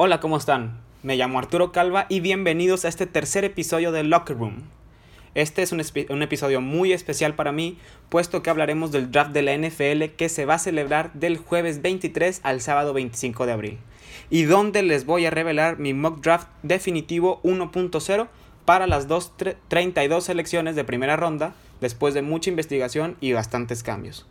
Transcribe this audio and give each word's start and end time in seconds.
Hola, 0.00 0.20
¿cómo 0.20 0.36
están? 0.36 0.78
Me 1.02 1.16
llamo 1.16 1.40
Arturo 1.40 1.72
Calva 1.72 2.06
y 2.08 2.20
bienvenidos 2.20 2.84
a 2.84 2.88
este 2.88 3.06
tercer 3.06 3.44
episodio 3.44 3.90
de 3.90 4.04
Locker 4.04 4.38
Room. 4.38 4.62
Este 5.34 5.60
es 5.62 5.72
un, 5.72 5.82
un, 6.10 6.22
episodio 6.22 6.60
muy 6.60 6.92
especial 6.92 7.34
para 7.34 7.50
mí, 7.50 7.78
puesto 8.08 8.40
que 8.40 8.48
hablaremos 8.48 8.92
del 8.92 9.10
draft 9.10 9.32
de 9.32 9.42
la 9.42 9.58
NFL 9.58 10.14
que 10.16 10.28
se 10.28 10.44
va 10.44 10.54
a 10.54 10.60
celebrar 10.60 11.12
del 11.14 11.36
jueves 11.36 11.82
23 11.82 12.42
al 12.44 12.60
sábado 12.60 12.92
25 12.92 13.44
de 13.46 13.52
abril, 13.52 13.78
y 14.30 14.44
donde 14.44 14.84
les 14.84 15.04
voy 15.04 15.26
a 15.26 15.30
revelar 15.30 15.80
mi 15.80 15.94
mock 15.94 16.20
draft 16.20 16.46
definitivo 16.62 17.40
1.0 17.42 18.28
para 18.64 18.86
las 18.86 19.08
32 19.66 20.22
selecciones 20.22 20.76
de 20.76 20.84
primera 20.84 21.16
ronda, 21.16 21.54
después 21.80 22.14
de 22.14 22.22
mucha 22.22 22.50
investigación 22.50 23.16
y 23.20 23.32
bastantes 23.32 23.82
cambios. 23.82 24.28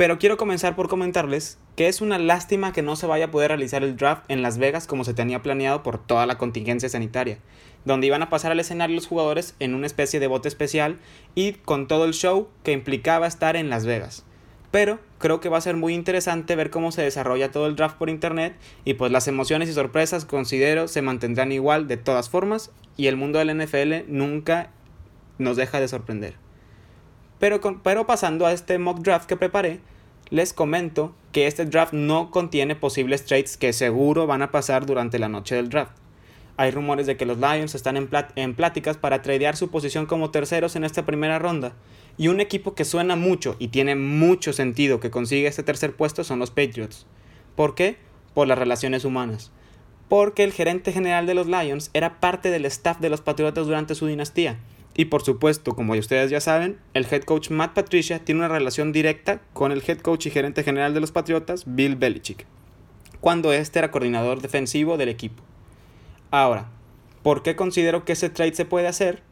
Pero 0.00 0.18
quiero 0.18 0.38
comenzar 0.38 0.76
por 0.76 0.88
comentarles 0.88 1.58
que 1.76 1.86
es 1.86 2.00
una 2.00 2.18
lástima 2.18 2.72
que 2.72 2.80
no 2.80 2.96
se 2.96 3.06
vaya 3.06 3.26
a 3.26 3.30
poder 3.30 3.48
realizar 3.48 3.82
el 3.82 3.98
draft 3.98 4.24
en 4.28 4.40
Las 4.40 4.56
Vegas 4.56 4.86
como 4.86 5.04
se 5.04 5.12
tenía 5.12 5.42
planeado 5.42 5.82
por 5.82 5.98
toda 5.98 6.24
la 6.24 6.38
contingencia 6.38 6.88
sanitaria, 6.88 7.36
donde 7.84 8.06
iban 8.06 8.22
a 8.22 8.30
pasar 8.30 8.50
al 8.50 8.60
escenario 8.60 8.96
los 8.96 9.06
jugadores 9.06 9.54
en 9.58 9.74
una 9.74 9.86
especie 9.86 10.18
de 10.18 10.26
bote 10.26 10.48
especial 10.48 10.96
y 11.34 11.52
con 11.52 11.86
todo 11.86 12.06
el 12.06 12.14
show 12.14 12.48
que 12.62 12.72
implicaba 12.72 13.26
estar 13.26 13.56
en 13.56 13.68
Las 13.68 13.84
Vegas. 13.84 14.24
Pero 14.70 15.00
creo 15.18 15.40
que 15.40 15.50
va 15.50 15.58
a 15.58 15.60
ser 15.60 15.76
muy 15.76 15.92
interesante 15.92 16.56
ver 16.56 16.70
cómo 16.70 16.92
se 16.92 17.02
desarrolla 17.02 17.52
todo 17.52 17.66
el 17.66 17.76
draft 17.76 17.98
por 17.98 18.08
internet 18.08 18.56
y 18.86 18.94
pues 18.94 19.12
las 19.12 19.28
emociones 19.28 19.68
y 19.68 19.74
sorpresas 19.74 20.24
considero 20.24 20.88
se 20.88 21.02
mantendrán 21.02 21.52
igual 21.52 21.88
de 21.88 21.98
todas 21.98 22.30
formas 22.30 22.70
y 22.96 23.08
el 23.08 23.18
mundo 23.18 23.38
del 23.38 23.54
NFL 23.54 24.10
nunca 24.10 24.70
nos 25.36 25.58
deja 25.58 25.78
de 25.78 25.88
sorprender. 25.88 26.36
Pero, 27.38 27.60
pero 27.82 28.06
pasando 28.06 28.46
a 28.46 28.52
este 28.52 28.78
mock 28.78 29.00
draft 29.00 29.26
que 29.26 29.36
preparé, 29.36 29.80
les 30.30 30.52
comento 30.52 31.12
que 31.32 31.46
este 31.46 31.66
draft 31.66 31.92
no 31.92 32.30
contiene 32.30 32.76
posibles 32.76 33.24
trades 33.24 33.56
que 33.56 33.72
seguro 33.72 34.26
van 34.26 34.42
a 34.42 34.50
pasar 34.50 34.86
durante 34.86 35.18
la 35.18 35.28
noche 35.28 35.56
del 35.56 35.68
draft. 35.68 35.96
Hay 36.56 36.70
rumores 36.70 37.06
de 37.06 37.16
que 37.16 37.26
los 37.26 37.38
Lions 37.38 37.74
están 37.74 37.96
en, 37.96 38.54
pláticas 38.54 38.96
para 38.96 39.22
tradear 39.22 39.56
su 39.56 39.70
posición 39.70 40.06
como 40.06 40.30
terceros 40.30 40.76
en 40.76 40.84
esta 40.84 41.06
primera 41.06 41.38
ronda. 41.38 41.72
Y 42.18 42.28
un 42.28 42.38
equipo 42.38 42.74
que 42.74 42.84
suena 42.84 43.16
mucho 43.16 43.56
y 43.58 43.68
tiene 43.68 43.96
mucho 43.96 44.52
sentido 44.52 45.00
que 45.00 45.10
consiga 45.10 45.48
este 45.48 45.62
tercer 45.62 45.96
puesto 45.96 46.22
son 46.22 46.38
los 46.38 46.50
Patriots. 46.50 47.06
¿Por 47.56 47.74
qué? 47.74 47.96
Por 48.34 48.46
las 48.46 48.58
relaciones 48.58 49.04
humanas. 49.04 49.50
Porque 50.08 50.44
el 50.44 50.52
gerente 50.52 50.92
general 50.92 51.26
de 51.26 51.34
los 51.34 51.46
Lions 51.46 51.90
era 51.94 52.20
parte 52.20 52.50
del 52.50 52.66
staff 52.66 53.00
de 53.00 53.08
los 53.08 53.22
Patriotas 53.22 53.66
durante 53.66 53.94
su 53.94 54.06
dinastía 54.06 54.58
y 54.94 55.06
por 55.06 55.22
supuesto, 55.22 55.74
como 55.74 55.92
ustedes 55.92 56.30
ya 56.30 56.40
saben, 56.40 56.78
el 56.94 57.06
head 57.10 57.22
coach 57.22 57.50
Matt 57.50 57.74
Patricia 57.74 58.18
tiene 58.24 58.40
una 58.40 58.48
relación 58.48 58.92
directa 58.92 59.40
con 59.52 59.72
el 59.72 59.82
head 59.86 59.98
coach 59.98 60.26
y 60.26 60.30
gerente 60.30 60.64
general 60.64 60.94
de 60.94 61.00
los 61.00 61.12
Patriotas, 61.12 61.64
Bill 61.66 61.96
Belichick, 61.96 62.46
cuando 63.20 63.52
este 63.52 63.78
era 63.78 63.90
coordinador 63.90 64.42
defensivo 64.42 64.96
del 64.96 65.08
equipo. 65.08 65.42
Ahora, 66.30 66.68
¿por 67.22 67.42
qué 67.42 67.56
considero 67.56 68.04
que 68.04 68.12
ese 68.12 68.30
trade 68.30 68.54
se 68.54 68.64
puede 68.64 68.88
hacer? 68.88 69.22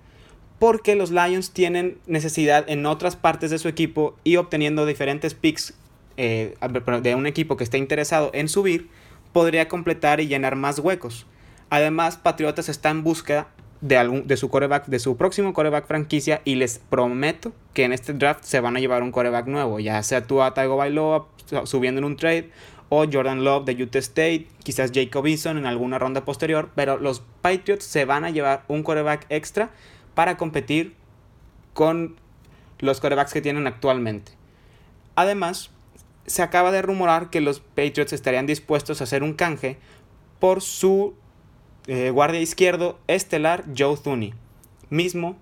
Porque 0.58 0.94
los 0.94 1.10
Lions 1.10 1.52
tienen 1.52 1.98
necesidad 2.06 2.64
en 2.68 2.86
otras 2.86 3.16
partes 3.16 3.50
de 3.50 3.58
su 3.58 3.68
equipo 3.68 4.16
y 4.24 4.36
obteniendo 4.36 4.86
diferentes 4.86 5.34
picks 5.34 5.74
eh, 6.16 6.56
de 7.02 7.14
un 7.14 7.26
equipo 7.26 7.56
que 7.56 7.64
esté 7.64 7.78
interesado 7.78 8.30
en 8.32 8.48
subir, 8.48 8.88
podría 9.32 9.68
completar 9.68 10.20
y 10.20 10.28
llenar 10.28 10.56
más 10.56 10.78
huecos. 10.78 11.26
Además, 11.70 12.16
Patriotas 12.16 12.68
está 12.68 12.90
en 12.90 13.04
búsqueda 13.04 13.48
de, 13.80 13.96
algún, 13.96 14.26
de, 14.26 14.36
su 14.36 14.48
coreback, 14.48 14.86
de 14.86 14.98
su 14.98 15.16
próximo 15.16 15.52
coreback 15.52 15.86
franquicia 15.86 16.42
y 16.44 16.56
les 16.56 16.78
prometo 16.78 17.52
que 17.74 17.84
en 17.84 17.92
este 17.92 18.12
draft 18.12 18.44
se 18.44 18.60
van 18.60 18.76
a 18.76 18.80
llevar 18.80 19.02
un 19.02 19.12
coreback 19.12 19.46
nuevo, 19.46 19.78
ya 19.78 20.02
sea 20.02 20.26
Tua 20.26 20.54
Tagovailoa 20.54 21.28
subiendo 21.64 21.98
en 22.00 22.04
un 22.04 22.16
trade 22.16 22.50
o 22.88 23.04
Jordan 23.10 23.44
Love 23.44 23.66
de 23.66 23.82
Utah 23.82 23.98
State, 23.98 24.48
quizás 24.62 24.90
Jacob 24.94 25.26
Eason 25.26 25.58
en 25.58 25.66
alguna 25.66 25.98
ronda 25.98 26.24
posterior, 26.24 26.70
pero 26.74 26.96
los 26.96 27.22
Patriots 27.42 27.84
se 27.84 28.04
van 28.04 28.24
a 28.24 28.30
llevar 28.30 28.64
un 28.68 28.82
coreback 28.82 29.26
extra 29.28 29.70
para 30.14 30.36
competir 30.36 30.94
con 31.74 32.16
los 32.78 33.00
corebacks 33.00 33.32
que 33.32 33.42
tienen 33.42 33.66
actualmente. 33.66 34.32
Además, 35.16 35.70
se 36.26 36.42
acaba 36.42 36.72
de 36.72 36.82
rumorar 36.82 37.30
que 37.30 37.40
los 37.40 37.60
Patriots 37.60 38.12
estarían 38.12 38.46
dispuestos 38.46 39.00
a 39.00 39.04
hacer 39.04 39.22
un 39.22 39.34
canje 39.34 39.78
por 40.38 40.62
su 40.62 41.14
eh, 41.88 42.10
guardia 42.10 42.40
izquierdo 42.40 42.98
estelar 43.08 43.64
Joe 43.76 43.96
Thuney, 43.96 44.34
mismo 44.90 45.36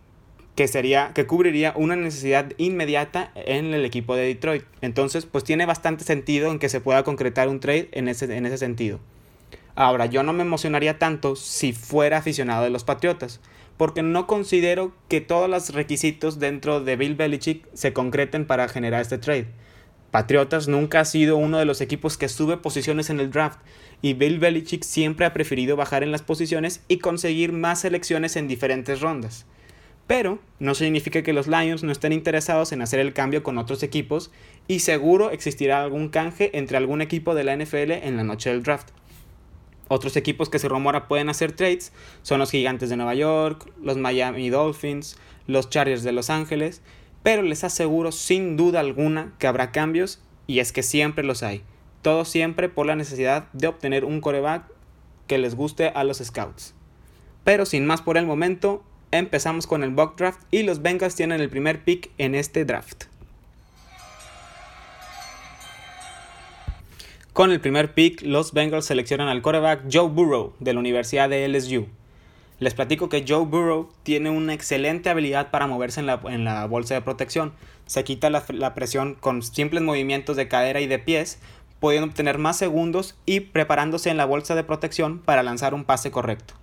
que 0.55 0.69
sería 0.69 1.13
que 1.13 1.27
cubriría 1.27 1.75
una 1.77 1.97
necesidad 1.97 2.53
inmediata 2.57 3.31
en 3.35 3.75
el 3.75 3.85
equipo 3.85 4.17
de 4.17 4.25
Detroit. 4.25 4.65
Entonces, 4.81 5.27
pues 5.27 5.45
tiene 5.45 5.67
bastante 5.67 6.05
sentido 6.05 6.51
en 6.51 6.59
que 6.59 6.71
se 6.71 6.81
pueda 6.81 7.05
concretar 7.05 7.49
un 7.49 7.61
trade 7.61 7.91
en 7.93 8.09
ese, 8.09 8.35
en 8.35 8.47
ese 8.47 8.57
sentido. 8.57 8.99
Ahora, 9.75 10.07
yo 10.07 10.23
no 10.23 10.33
me 10.33 10.43
emocionaría 10.43 10.99
tanto 10.99 11.37
si 11.37 11.75
fuera 11.75 12.17
aficionado 12.17 12.65
de 12.65 12.71
los 12.71 12.85
Patriotas, 12.85 13.41
porque 13.77 14.03
no 14.03 14.27
considero 14.27 14.95
que 15.09 15.21
todos 15.21 15.51
los 15.51 15.75
requisitos 15.75 16.39
dentro 16.39 16.81
de 16.81 16.97
Bill 16.97 17.17
Belichick 17.17 17.67
se 17.75 17.93
concreten 17.93 18.47
para 18.47 18.69
generar 18.69 19.03
este 19.03 19.19
trade. 19.19 19.49
Patriotas 20.11 20.69
nunca 20.69 21.01
ha 21.01 21.05
sido 21.05 21.37
uno 21.37 21.59
de 21.59 21.65
los 21.65 21.81
equipos 21.81 22.17
que 22.17 22.29
sube 22.29 22.57
posiciones 22.57 23.11
en 23.11 23.21
el 23.21 23.31
draft 23.31 23.59
y 24.03 24.15
Bill 24.15 24.39
Belichick 24.39 24.83
siempre 24.83 25.27
ha 25.27 25.33
preferido 25.33 25.77
bajar 25.77 26.03
en 26.03 26.13
las 26.13 26.23
posiciones 26.23 26.83
y 26.89 26.99
conseguir 26.99 27.53
más 27.53 27.81
selecciones 27.81 28.37
en 28.37 28.49
diferentes 28.49 29.01
rondas. 29.01 29.47
Pero 30.07 30.39
no 30.61 30.75
significa 30.75 31.23
que 31.23 31.33
los 31.33 31.49
Lions 31.49 31.83
no 31.83 31.91
estén 31.91 32.13
interesados 32.13 32.71
en 32.73 32.81
hacer 32.81 33.01
el 33.01 33.13
cambio 33.13 33.43
con 33.43 33.59
otros 33.59 33.83
equipos 33.83 34.31
y 34.69 34.81
seguro 34.81 35.31
existirá 35.31 35.83
algún 35.83 36.09
canje 36.09 36.51
entre 36.57 36.77
algún 36.77 37.03
equipo 37.03 37.35
de 37.35 37.45
la 37.45 37.57
NFL 37.57 37.91
en 37.91 38.17
la 38.17 38.23
noche 38.23 38.51
del 38.51 38.63
draft. 38.63 38.91
Otros 39.89 40.17
equipos 40.17 40.49
que 40.49 40.59
se 40.59 40.69
rumora 40.69 41.09
pueden 41.09 41.29
hacer 41.29 41.53
trades 41.53 41.93
son 42.23 42.39
los 42.39 42.51
Gigantes 42.51 42.89
de 42.89 42.97
Nueva 42.97 43.15
York, 43.15 43.71
los 43.83 43.97
Miami 43.97 44.49
Dolphins, 44.51 45.17
los 45.47 45.71
Chargers 45.71 46.03
de 46.03 46.13
Los 46.13 46.31
Ángeles 46.31 46.83
pero 47.27 47.43
les 47.43 47.65
aseguro 47.65 48.13
sin 48.13 48.57
duda 48.57 48.79
alguna 48.79 49.33
que 49.41 49.49
habrá 49.49 49.73
cambios 49.73 50.21
y 50.47 50.61
es 50.61 50.71
que 50.71 50.85
siempre 50.85 51.25
los 51.25 51.43
hay. 51.43 51.65
Todo 52.01 52.25
siempre 52.25 52.69
por 52.69 52.87
la 52.87 52.95
necesidad 52.95 53.49
de 53.53 53.67
obtener 53.67 54.05
un 54.05 54.21
coreback 54.21 54.63
que 55.27 55.37
les 55.37 55.57
guste 55.57 55.89
a 55.89 56.05
los 56.05 56.19
scouts. 56.19 56.73
Pero 57.43 57.67
sin 57.67 57.85
más 57.85 58.01
por 58.01 58.17
el 58.17 58.27
momento, 58.27 58.85
empezamos 59.11 59.67
con 59.67 59.83
el 59.83 59.91
mock 59.91 60.17
draft 60.17 60.41
y 60.53 60.63
los 60.63 60.83
Bengals 60.83 61.17
tienen 61.17 61.41
el 61.41 61.51
primer 61.51 61.83
pick 61.83 62.13
en 62.17 62.37
este 62.37 62.65
draft. 62.65 63.07
Con 67.33 67.51
el 67.51 67.61
primer 67.61 67.93
pick, 67.93 68.23
los 68.23 68.53
Bengals 68.53 68.87
seleccionan 68.87 69.27
al 69.27 69.43
coreback 69.43 69.93
Joe 69.93 70.09
Burrow 70.09 70.53
de 70.61 70.75
la 70.75 70.79
Universidad 70.79 71.29
de 71.29 71.49
LSU. 71.49 71.89
Les 72.59 72.73
platico 72.73 73.11
que 73.11 73.25
Joe 73.27 73.45
Burrow 73.45 73.91
tiene 74.03 74.31
una 74.31 74.55
excelente 74.55 75.11
habilidad 75.11 75.51
para 75.51 75.67
moverse 75.67 76.01
en 76.01 76.07
la, 76.07 76.67
bolsa 76.67 76.95
de 76.95 77.03
protección. 77.03 77.53
Se 77.85 78.03
quita 78.03 78.31
la, 78.31 78.45
la, 78.49 78.75
presión 78.75 79.15
con 79.15 79.43
simples 79.43 79.83
movimientos 79.83 80.37
de 80.37 80.49
cadera 80.49 80.81
y 80.81 80.87
de 80.87 80.99
pies, 80.99 81.39
pudiendo 81.81 82.09
obtener 82.09 82.39
más 82.39 82.57
segundos 82.57 83.15
y 83.27 83.41
preparándose 83.41 84.09
en 84.09 84.17
la 84.17 84.25
bolsa 84.25 84.55
de 84.55 84.65
protección 84.65 85.19
para 85.19 85.43
lanzar 85.43 85.75
un 85.75 85.85
pase 85.85 86.11
correcto. 86.11 86.55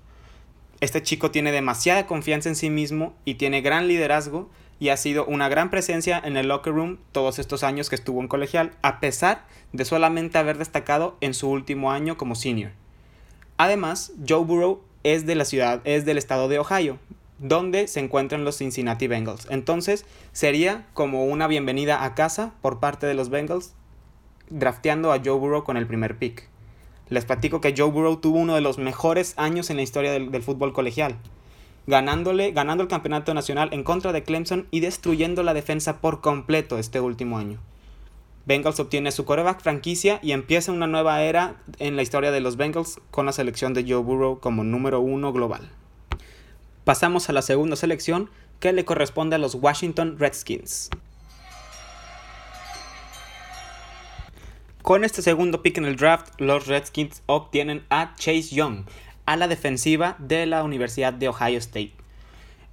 Este 0.79 1.03
chico 1.03 1.29
tiene 1.29 1.51
demasiada 1.51 2.07
confianza 2.07 2.49
en 2.49 2.55
sí 2.55 2.71
mismo 2.71 3.13
y 3.23 3.35
tiene 3.35 3.61
gran 3.61 3.87
liderazgo 3.87 4.49
y 4.79 4.89
ha 4.89 4.97
sido 4.97 5.25
una 5.25 5.47
gran 5.47 5.69
presencia 5.69 6.19
en 6.21 6.35
el 6.37 6.47
locker 6.47 6.73
room 6.73 6.97
todos 7.11 7.37
estos 7.37 7.63
años 7.63 7.89
que 7.89 7.95
estuvo 7.95 8.19
en 8.19 8.27
colegial, 8.27 8.71
a 8.81 8.99
pesar 8.99 9.45
de 9.71 9.85
solamente 9.85 10.39
haber 10.39 10.57
destacado 10.57 11.15
en 11.21 11.35
su 11.35 11.49
último 11.49 11.91
año 11.91 12.17
como 12.17 12.33
senior. 12.33 12.71
Además, 13.57 14.11
Joe 14.27 14.43
Burrow 14.43 14.81
es 15.03 15.25
de 15.25 15.35
la 15.35 15.45
ciudad, 15.45 15.81
es 15.83 16.05
del 16.05 16.17
estado 16.17 16.47
de 16.47 16.59
Ohio, 16.59 16.97
donde 17.39 17.87
se 17.87 17.99
encuentran 17.99 18.45
los 18.45 18.57
Cincinnati 18.57 19.07
Bengals. 19.07 19.47
Entonces 19.49 20.05
sería 20.31 20.87
como 20.93 21.25
una 21.25 21.47
bienvenida 21.47 22.03
a 22.03 22.15
casa 22.15 22.53
por 22.61 22.79
parte 22.79 23.05
de 23.05 23.13
los 23.13 23.29
Bengals, 23.29 23.73
drafteando 24.49 25.11
a 25.11 25.19
Joe 25.23 25.37
Burrow 25.37 25.63
con 25.63 25.77
el 25.77 25.87
primer 25.87 26.17
pick. 26.17 26.47
Les 27.09 27.25
platico 27.25 27.61
que 27.61 27.73
Joe 27.77 27.91
Burrow 27.91 28.17
tuvo 28.17 28.39
uno 28.39 28.55
de 28.55 28.61
los 28.61 28.77
mejores 28.77 29.33
años 29.37 29.69
en 29.69 29.77
la 29.77 29.83
historia 29.83 30.11
del, 30.11 30.31
del 30.31 30.41
fútbol 30.41 30.73
colegial, 30.73 31.17
ganándole, 31.85 32.51
ganando 32.51 32.83
el 32.83 32.89
campeonato 32.89 33.33
nacional 33.33 33.69
en 33.73 33.83
contra 33.83 34.13
de 34.13 34.23
Clemson 34.23 34.67
y 34.71 34.79
destruyendo 34.79 35.43
la 35.43 35.53
defensa 35.53 35.99
por 35.99 36.21
completo 36.21 36.77
este 36.77 37.01
último 37.01 37.37
año. 37.37 37.59
Bengals 38.45 38.79
obtiene 38.81 39.13
su 39.13 39.23
coreback 39.23 39.61
franquicia 39.61 40.19
y 40.21 40.33
empieza 40.33 40.73
una 40.73 40.85
nueva 40.85 41.21
era 41.23 41.55
en 41.79 41.95
la 41.95 42.01
historia 42.01 42.31
de 42.31 42.41
los 42.41 42.57
Bengals 42.57 42.99
con 43.09 43.25
la 43.25 43.31
selección 43.31 43.73
de 43.73 43.85
Joe 43.87 44.03
Burrow 44.03 44.41
como 44.41 44.65
número 44.65 44.99
uno 44.99 45.31
global. 45.31 45.69
Pasamos 46.83 47.29
a 47.29 47.33
la 47.33 47.41
segunda 47.41 47.77
selección 47.77 48.29
que 48.59 48.73
le 48.73 48.83
corresponde 48.83 49.37
a 49.37 49.39
los 49.39 49.55
Washington 49.55 50.17
Redskins. 50.19 50.89
Con 54.81 55.05
este 55.05 55.21
segundo 55.21 55.61
pick 55.61 55.77
en 55.77 55.85
el 55.85 55.95
draft, 55.95 56.33
los 56.41 56.67
Redskins 56.67 57.23
obtienen 57.27 57.85
a 57.89 58.13
Chase 58.15 58.53
Young, 58.53 58.83
a 59.25 59.37
la 59.37 59.47
defensiva 59.47 60.17
de 60.19 60.45
la 60.45 60.63
Universidad 60.65 61.13
de 61.13 61.29
Ohio 61.29 61.59
State. 61.59 61.93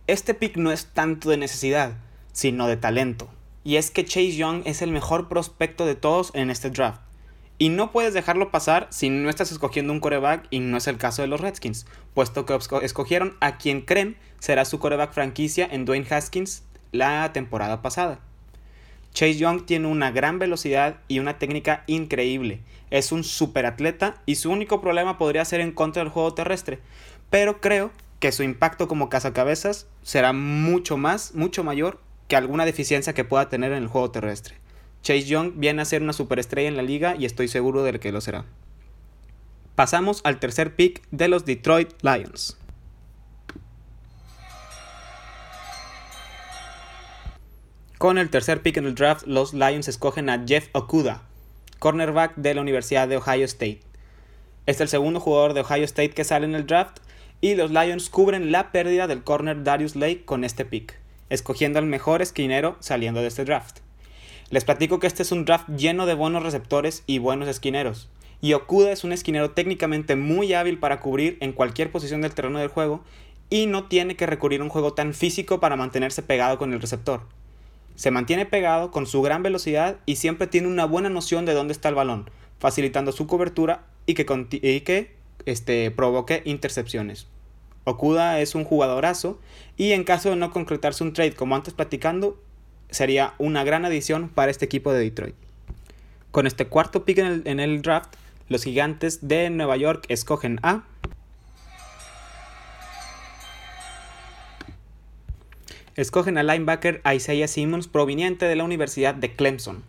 Este 0.08 0.34
pick 0.34 0.56
no 0.56 0.72
es 0.72 0.87
tanto 0.87 1.31
de 1.31 1.37
necesidad, 1.37 1.94
sino 2.32 2.67
de 2.67 2.76
talento 2.76 3.31
y 3.65 3.77
es 3.77 3.91
que 3.91 4.05
Chase 4.05 4.33
Young 4.33 4.62
es 4.65 4.83
el 4.83 4.91
mejor 4.91 5.29
prospecto 5.29 5.87
de 5.87 5.95
todos 5.95 6.31
en 6.35 6.51
este 6.51 6.71
draft. 6.71 7.01
Y 7.59 7.69
no 7.69 7.93
puedes 7.93 8.15
dejarlo 8.15 8.51
pasar 8.51 8.89
si 8.91 9.11
no 9.11 9.29
estás 9.29 9.53
escogiendo 9.53 9.93
un 9.93 10.01
coreback 10.01 10.47
y 10.51 10.61
no 10.61 10.79
es 10.79 10.87
el 10.87 10.97
caso 10.97 11.21
de 11.21 11.29
los 11.29 11.41
Redskins, 11.41 11.87
puesto 12.15 12.47
que 12.47 12.59
escogieron 12.83 13.37
a 13.41 13.59
quien 13.59 13.83
creen 13.83 14.17
será 14.39 14.65
su 14.65 14.79
coreback 14.79 15.12
franquicia 15.12 15.69
en 15.71 15.85
Dwayne 15.85 16.07
Haskins 16.11 16.65
la 16.91 17.33
temporada 17.35 17.83
pasada. 17.83 18.21
Chase 19.12 19.37
Young 19.37 19.67
tiene 19.67 19.89
una 19.89 20.11
gran 20.11 20.39
velocidad 20.39 21.01
y 21.09 21.19
una 21.19 21.39
técnica 21.39 21.85
increíble. 21.87 22.61
Es 22.91 23.13
un 23.13 23.25
superatleta 23.25 24.23
y 24.25 24.37
su 24.37 24.51
único 24.51 24.81
problema 24.81 25.19
podría 25.19 25.45
ser 25.45 25.61
en 25.61 25.73
contra 25.73 26.03
del 26.03 26.13
juego 26.13 26.33
terrestre. 26.33 26.81
Pero 27.29 27.61
creo 27.61 27.91
que 28.21 28.33
su 28.33 28.43
impacto 28.43 28.89
como 28.89 29.09
cazacabezas 29.09 29.87
será 30.03 30.33
mucho 30.33 30.97
más, 30.97 31.35
mucho 31.35 31.65
mayor 31.65 32.01
que 32.31 32.37
alguna 32.37 32.65
deficiencia 32.65 33.12
que 33.12 33.25
pueda 33.25 33.50
tener 33.50 33.73
en 33.73 33.82
el 33.82 33.88
juego 33.88 34.12
terrestre. 34.12 34.55
Chase 35.03 35.25
Young 35.25 35.55
viene 35.56 35.82
a 35.82 35.85
ser 35.85 36.00
una 36.00 36.12
superestrella 36.12 36.69
en 36.69 36.77
la 36.77 36.82
liga 36.82 37.17
y 37.19 37.25
estoy 37.25 37.49
seguro 37.49 37.82
de 37.82 37.99
que 37.99 38.12
lo 38.12 38.21
será. 38.21 38.44
Pasamos 39.75 40.21
al 40.23 40.38
tercer 40.38 40.77
pick 40.77 41.03
de 41.11 41.27
los 41.27 41.44
Detroit 41.44 41.91
Lions. 42.03 42.56
Con 47.99 48.17
el 48.17 48.31
tercer 48.31 48.62
pick 48.62 48.77
en 48.77 48.87
el 48.87 48.94
draft, 48.94 49.27
los 49.27 49.53
Lions 49.53 49.88
escogen 49.88 50.31
a 50.31 50.44
Jeff 50.47 50.69
Okuda, 50.73 51.23
cornerback 51.81 52.37
de 52.37 52.55
la 52.55 52.61
Universidad 52.61 53.09
de 53.09 53.17
Ohio 53.17 53.44
State. 53.44 53.81
Es 54.67 54.81
el 54.81 54.88
segundo 54.88 55.19
jugador 55.19 55.53
de 55.53 55.62
Ohio 55.62 55.85
State 55.85 56.11
que 56.11 56.25
sale 56.25 56.47
en 56.47 56.55
el 56.55 56.67
draft 56.67 56.99
y 57.41 57.56
los 57.56 57.73
Lions 57.73 58.09
cubren 58.09 58.53
la 58.53 58.71
pérdida 58.71 59.09
del 59.09 59.25
corner 59.25 59.65
Darius 59.65 59.97
Lake 59.97 60.25
con 60.25 60.44
este 60.44 60.65
pick, 60.65 61.00
escogiendo 61.31 61.79
al 61.79 61.87
mejor 61.87 62.21
esquinero 62.21 62.77
saliendo 62.81 63.23
de 63.23 63.29
este 63.29 63.44
draft. 63.44 63.79
Les 64.50 64.65
platico 64.65 64.99
que 64.99 65.06
este 65.06 65.23
es 65.23 65.32
un 65.32 65.44
draft 65.44 65.69
lleno 65.69 66.06
de 66.06 66.15
buenos 66.15 66.43
receptores 66.43 67.05
y 67.06 67.19
buenos 67.19 67.49
esquineros. 67.49 68.11
Y 68.41 68.55
Okuda 68.55 68.91
es 68.91 69.05
un 69.05 69.12
esquinero 69.12 69.53
técnicamente 69.53 70.17
muy 70.17 70.53
hábil 70.55 70.79
para 70.79 71.00
cubrir 71.00 71.38
en 71.41 71.53
cualquier 71.53 71.93
posición 71.93 72.21
del 72.21 72.35
terreno 72.35 72.59
del 72.59 72.69
juego 72.69 73.05
y 73.49 73.67
no 73.67 73.85
tiene 73.85 74.17
que 74.17 74.27
recurrir 74.27 74.61
a 74.61 74.65
un 74.65 74.71
juego 74.71 74.93
tan 74.93 75.15
físico 75.15 75.61
para 75.61 75.77
mantenerse 75.77 76.23
pegado 76.23 76.59
con 76.59 76.73
el 76.73 76.81
receptor. 76.81 77.23
Se 77.97 78.11
mantiene 78.11 78.47
pegado 78.47 78.91
con 78.91 79.06
su 79.06 79.21
gran 79.23 79.43
velocidad 79.43 79.99
y 80.06 80.17
siempre 80.17 80.47
tiene 80.47 80.69
una 80.69 80.87
buena 80.87 81.11
noción 81.11 81.44
de 81.44 81.53
dónde 81.53 81.73
está 81.73 81.88
el 81.88 81.94
balón, 81.94 82.31
facilitando 82.59 83.12
su 83.12 83.27
cobertura 83.27 83.85
y 84.06 84.15
que, 84.15 84.25
que 84.25 85.17
este, 85.44 85.91
provoque 85.91 86.43
intercepciones. 86.44 87.27
Okuda 87.85 88.41
es 88.41 88.55
un 88.55 88.65
jugadorazo 88.65 89.38
y 89.77 89.93
en 89.93 90.05
caso 90.05 90.31
de 90.31 90.37
no 90.37 90.50
concretarse 90.50 91.03
un 91.03 91.12
trade 91.12 91.32
como 91.32 91.56
antes 91.56 91.75
platicando, 91.75 92.38
sería 92.91 93.35
una 93.38 93.65
gran 93.65 93.85
adición 93.85 94.29
para 94.29 94.50
este 94.50 94.65
equipo 94.65 94.93
de 94.93 95.00
Detroit. 95.00 95.35
Con 96.31 96.47
este 96.47 96.67
cuarto 96.67 97.05
pick 97.05 97.19
en 97.19 97.61
el, 97.61 97.82
draft, 97.82 98.15
los 98.49 98.65
gigantes 98.65 99.27
de 99.27 99.50
Nueva 99.50 99.77
York 99.77 100.05
escogen 100.09 100.61
a 100.62 100.85
escogen 105.97 106.38
al 106.38 106.47
linebacker 106.47 107.03
Isaiah 107.12 107.49
Simmons 107.49 107.88
proveniente 107.88 108.47
de 108.47 108.56
la 108.56 108.65
Universidad 108.65 109.15
de 109.15 109.35
Clemson. 109.35 109.82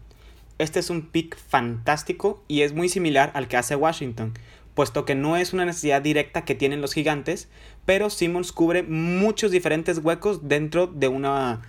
Este 0.57 0.79
es 0.79 0.89
un 0.89 1.03
pick 1.03 1.37
fantástico 1.37 2.43
y 2.47 2.61
es 2.61 2.73
muy 2.73 2.89
similar 2.89 3.31
al 3.33 3.47
que 3.47 3.57
hace 3.57 3.75
Washington, 3.75 4.33
puesto 4.81 5.05
que 5.05 5.13
no 5.13 5.37
es 5.37 5.53
una 5.53 5.63
necesidad 5.63 6.01
directa 6.01 6.43
que 6.43 6.55
tienen 6.55 6.81
los 6.81 6.93
gigantes, 6.93 7.49
pero 7.85 8.09
Simmons 8.09 8.51
cubre 8.51 8.81
muchos 8.81 9.51
diferentes 9.51 9.99
huecos 9.99 10.47
dentro 10.47 10.87
de 10.87 11.07
una 11.07 11.61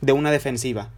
de 0.00 0.10
una 0.10 0.32
defensiva. 0.32 0.90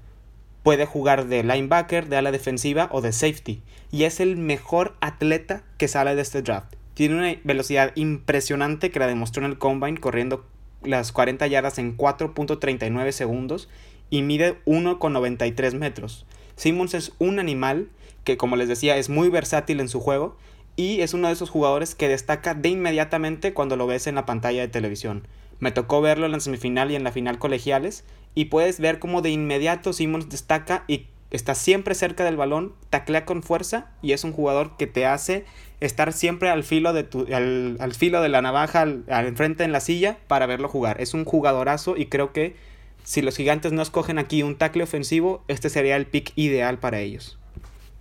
Puede 0.63 0.87
jugar 0.87 1.27
de 1.27 1.43
linebacker, 1.43 2.09
de 2.09 2.17
ala 2.17 2.33
defensiva 2.33 2.89
o 2.91 3.03
de 3.03 3.13
safety. 3.13 3.61
Y 3.91 4.05
es 4.05 4.19
el 4.19 4.39
mejor 4.39 4.97
atleta 5.03 5.63
que 5.77 5.89
sale 5.89 6.15
de 6.15 6.23
este 6.23 6.41
draft. 6.41 6.73
Tiene 6.95 7.17
una 7.17 7.39
velocidad 7.45 7.93
impresionante 7.97 8.91
que 8.91 9.01
la 9.01 9.07
demostró 9.07 9.45
en 9.45 9.51
el 9.51 9.59
combine 9.59 10.01
corriendo 10.01 10.47
las 10.83 11.13
40 11.13 11.49
yardas 11.49 11.79
en 11.79 11.99
4.39 11.99 13.13
segundos 13.13 13.69
y 14.09 14.23
mide 14.23 14.59
1,93 14.65 15.75
metros. 15.75 16.25
Simmons 16.57 16.95
es 16.95 17.13
un 17.19 17.39
animal 17.39 17.91
que 18.25 18.39
como 18.39 18.57
les 18.57 18.69
decía 18.69 18.97
es 18.97 19.11
muy 19.11 19.29
versátil 19.29 19.81
en 19.81 19.91
su 19.91 20.01
juego 20.01 20.39
y 20.79 21.01
es 21.01 21.13
uno 21.13 21.27
de 21.27 21.33
esos 21.33 21.51
jugadores 21.51 21.97
que 21.97 22.09
destaca 22.09 22.55
de 22.55 22.69
inmediatamente 22.69 23.53
cuando 23.53 23.75
lo 23.75 23.89
ves 23.89 24.07
en 24.07 24.15
la 24.15 24.27
pantalla 24.27 24.61
de 24.61 24.69
televisión. 24.69 25.27
Me 25.59 25.73
tocó 25.73 26.01
verlo 26.01 26.27
en 26.27 26.33
la 26.33 26.39
semifinal 26.39 26.93
y 26.93 26.95
en 26.95 27.03
la 27.03 27.11
final 27.11 27.41
colegiales 27.41 28.05
y 28.37 28.45
puedes 28.45 28.79
ver 28.79 29.01
cómo 29.01 29.21
de 29.21 29.31
inmediato 29.31 29.93
Simmons 29.93 30.29
destaca 30.29 30.85
y 30.87 31.09
está 31.33 31.57
siempre 31.57 31.97
cerca 31.97 32.25
del 32.25 32.37
balón, 32.37 32.75
taclea 32.91 33.25
con 33.25 33.43
fuerza 33.43 33.91
y 34.03 34.13
es 34.13 34.23
un 34.23 34.33
jugador 34.33 34.77
que 34.77 34.87
te 34.87 35.05
hace 35.05 35.45
estar 35.81 36.13
siempre 36.13 36.49
al 36.49 36.63
filo 36.63 36.93
de, 36.93 37.03
tu, 37.03 37.27
al, 37.35 37.95
filo 37.97 38.23
de 38.23 38.29
la 38.29 38.41
navaja, 38.41 38.83
al, 38.83 39.03
al 39.11 39.27
enfrente 39.27 39.65
en 39.65 39.73
la 39.73 39.81
silla 39.81 40.19
para 40.29 40.47
verlo 40.47 40.69
jugar. 40.69 41.01
Es 41.01 41.13
un 41.13 41.25
jugadorazo 41.25 41.97
y 41.97 42.07
creo 42.07 42.33
que 42.33 42.55
si 43.03 43.21
los 43.21 43.37
gigantes 43.37 43.73
no 43.73 43.83
escogen 43.83 44.21
aquí 44.21 44.45
un 44.45 44.55
tackle 44.55 44.85
ofensivo, 44.85 45.43
este 45.49 45.71
sería 45.71 45.97
el 45.97 46.07
pick 46.07 46.31
ideal 46.37 46.79
para 46.79 47.01
ellos. 47.01 47.37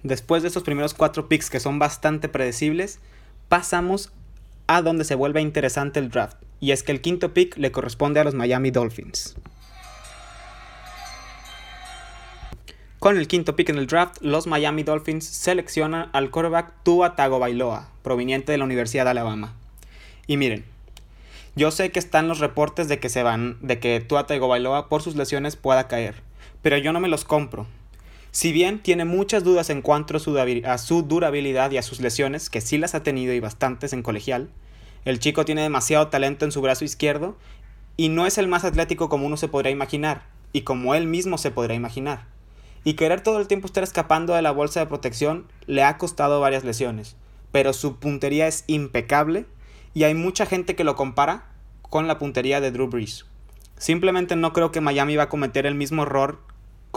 Después 0.03 0.41
de 0.41 0.47
estos 0.47 0.63
primeros 0.63 0.93
cuatro 0.93 1.27
picks 1.27 1.49
que 1.49 1.59
son 1.59 1.79
bastante 1.79 2.29
predecibles, 2.29 2.99
pasamos 3.49 4.11
a 4.67 4.81
donde 4.81 5.05
se 5.05 5.15
vuelve 5.15 5.41
interesante 5.41 5.99
el 5.99 6.09
draft. 6.09 6.37
Y 6.59 6.71
es 6.71 6.83
que 6.83 6.91
el 6.91 7.01
quinto 7.01 7.33
pick 7.33 7.57
le 7.57 7.71
corresponde 7.71 8.19
a 8.19 8.23
los 8.23 8.33
Miami 8.33 8.71
Dolphins. 8.71 9.35
Con 12.99 13.17
el 13.17 13.27
quinto 13.27 13.55
pick 13.55 13.69
en 13.69 13.77
el 13.77 13.87
draft, 13.87 14.17
los 14.21 14.47
Miami 14.47 14.83
Dolphins 14.83 15.25
seleccionan 15.25 16.09
al 16.13 16.31
quarterback 16.31 16.73
Tua 16.83 17.15
Tagovailoa, 17.15 17.89
proveniente 18.01 18.51
de 18.51 18.57
la 18.57 18.65
Universidad 18.65 19.05
de 19.05 19.11
Alabama. 19.11 19.53
Y 20.25 20.37
miren, 20.37 20.65
yo 21.55 21.71
sé 21.71 21.91
que 21.91 21.99
están 21.99 22.27
los 22.27 22.39
reportes 22.39 22.87
de 22.87 22.99
que 22.99 23.09
se 23.09 23.23
van, 23.23 23.57
de 23.61 23.79
que 23.79 24.01
por 24.01 25.01
sus 25.01 25.15
lesiones 25.15 25.55
pueda 25.55 25.87
caer, 25.87 26.21
pero 26.61 26.77
yo 26.77 26.91
no 26.91 26.99
me 26.99 27.07
los 27.07 27.23
compro. 27.23 27.67
Si 28.37 28.51
bien 28.51 28.77
tiene 28.77 29.03
muchas 29.03 29.43
dudas 29.43 29.71
en 29.71 29.81
cuanto 29.81 30.15
a 30.15 30.77
su, 30.77 31.01
durabilidad 31.01 31.71
y 31.71 31.77
a 31.77 31.81
sus 31.81 31.99
lesiones, 31.99 32.51
que 32.51 32.61
sí 32.61 32.77
las 32.77 32.93
ha 32.93 33.01
tenido 33.01 33.33
y 33.33 33.39
bastantes 33.39 33.93
en 33.93 34.03
colegial, 34.03 34.51
el 35.05 35.17
chico 35.17 35.43
tiene 35.43 35.63
demasiado 35.63 36.09
talento 36.09 36.45
en 36.45 36.51
su 36.51 36.61
brazo 36.61 36.85
izquierdo 36.85 37.35
y 37.95 38.09
no 38.09 38.27
es 38.27 38.37
el 38.37 38.47
más 38.47 38.63
atlético 38.63 39.09
como 39.09 39.25
uno 39.25 39.37
se 39.37 39.47
podría 39.47 39.71
imaginar, 39.71 40.21
y 40.53 40.61
como 40.61 40.93
él 40.93 41.07
mismo 41.07 41.39
se 41.39 41.49
podría 41.49 41.75
imaginar. 41.75 42.27
Y 42.83 42.93
querer 42.93 43.21
todo 43.21 43.39
el 43.39 43.47
tiempo 43.47 43.65
estar 43.65 43.83
escapando 43.83 44.35
de 44.35 44.43
la 44.43 44.51
bolsa 44.51 44.81
de 44.81 44.85
protección 44.85 45.47
le 45.65 45.83
ha 45.83 45.97
costado 45.97 46.39
varias 46.39 46.63
lesiones, 46.63 47.15
pero 47.51 47.73
su 47.73 47.95
puntería 47.95 48.45
es 48.45 48.65
impecable 48.67 49.47
y 49.95 50.03
hay 50.03 50.13
mucha 50.13 50.45
gente 50.45 50.75
que 50.75 50.83
lo 50.83 50.95
compara 50.95 51.45
con 51.81 52.05
la 52.05 52.19
puntería 52.19 52.61
de 52.61 52.69
Drew 52.69 52.87
Brees. 52.87 53.25
Simplemente 53.79 54.35
no 54.35 54.53
creo 54.53 54.71
que 54.71 54.79
Miami 54.79 55.15
va 55.15 55.23
a 55.23 55.29
cometer 55.29 55.65
el 55.65 55.73
mismo 55.73 56.03
error 56.03 56.37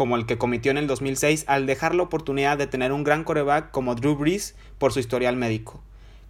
como 0.01 0.17
el 0.17 0.25
que 0.25 0.39
cometió 0.39 0.71
en 0.71 0.79
el 0.79 0.87
2006 0.87 1.45
al 1.47 1.67
dejar 1.67 1.95
la 1.95 2.05
oportunidad 2.05 2.57
de 2.57 2.67
tener 2.67 2.91
un 2.91 3.05
gran 3.05 3.23
coreback 3.23 3.71
como 3.71 3.95
Drew 3.95 4.17
Brees 4.17 4.55
por 4.79 4.95
su 4.95 4.99
historial 4.99 5.37
médico 5.37 5.83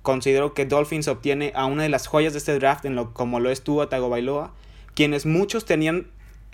considero 0.03 0.55
que 0.55 0.67
Dolphins 0.67 1.07
obtiene 1.07 1.53
a 1.55 1.67
una 1.67 1.85
de 1.85 1.89
las 1.89 2.09
joyas 2.09 2.33
de 2.33 2.41
este 2.41 2.59
draft, 2.59 2.85
en 2.85 2.97
lo, 2.97 3.15
como 3.15 3.39
lo 3.39 3.49
estuvo 3.49 3.87
Tagovailoa, 3.87 4.53
quienes 4.95 5.25
muchos 5.25 5.67
tenían 5.67 6.09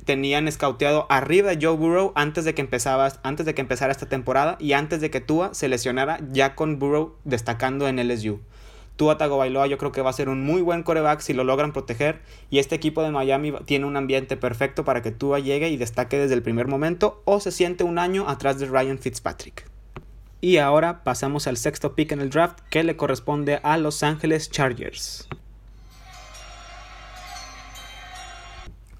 tenían 0.05 0.47
arriba 1.09 1.49
de 1.49 1.67
Joe 1.67 1.75
Burrow 1.75 2.13
antes 2.17 2.45
de 2.45 2.55
que 2.55 2.61
empezaba, 2.61 3.11
antes 3.23 3.47
de 3.47 3.55
que 3.55 3.63
empezara 3.63 3.93
esta 3.93 4.11
temporada 4.11 4.59
y 4.61 4.75
antes 4.75 5.01
de 5.01 5.11
que 5.11 5.23
Tua 5.23 5.55
se 5.55 5.69
lesionara 5.71 6.21
ya 6.33 6.55
con 6.55 6.79
Burrow 6.79 7.17
destacando 7.25 7.89
en 7.89 7.97
LSU. 7.97 8.41
Tua 8.97 9.19
Tagovailoa 9.19 9.67
yo 9.67 9.79
creo 9.79 9.93
que 9.93 10.01
va 10.01 10.11
a 10.11 10.15
ser 10.15 10.29
un 10.29 10.43
muy 10.43 10.63
buen 10.63 10.83
coreback 10.83 11.21
si 11.21 11.33
lo 11.35 11.45
logran 11.45 11.73
proteger 11.73 12.23
y 12.51 12.59
este 12.59 12.75
equipo 12.75 13.03
de 13.03 13.11
Miami 13.11 13.53
tiene 13.67 13.85
un 13.85 13.97
ambiente 13.97 14.37
perfecto 14.37 14.85
para 14.85 15.03
que 15.03 15.13
Tua 15.13 15.39
llegue 15.39 15.69
y 15.69 15.77
destaque 15.77 16.19
desde 16.19 16.35
el 16.35 16.43
primer 16.43 16.67
momento 16.67 17.23
o 17.25 17.41
se 17.41 17.53
siente 17.53 17.85
un 17.85 17.99
año 17.99 18.29
atrás 18.29 18.59
de 18.59 18.67
Ryan 18.67 18.99
Fitzpatrick. 18.99 19.69
Y 20.41 20.59
ahora 20.59 21.03
pasamos 21.03 21.47
al 21.47 21.57
sexto 21.57 21.95
pick 21.95 22.13
en 22.13 22.21
el 22.21 22.31
draft 22.31 22.61
que 22.71 22.85
le 22.85 22.97
corresponde 22.97 23.61
a 23.63 23.77
Los 23.79 24.03
Angeles 24.03 24.51
Chargers. 24.51 25.29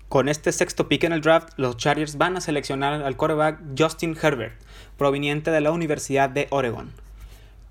Con 0.09 0.29
este 0.29 0.53
sexto 0.53 0.89
pick 0.89 1.05
en 1.05 1.13
el 1.13 1.21
draft, 1.21 1.51
los 1.57 1.77
Chargers 1.77 2.17
van 2.17 2.37
a 2.37 2.41
seleccionar 2.41 3.03
al 3.03 3.17
quarterback 3.17 3.61
Justin 3.77 4.17
Herbert, 4.21 4.55
proveniente 4.97 5.51
de 5.51 5.61
la 5.61 5.73
Universidad 5.73 6.31
de 6.31 6.47
Oregon. 6.51 6.91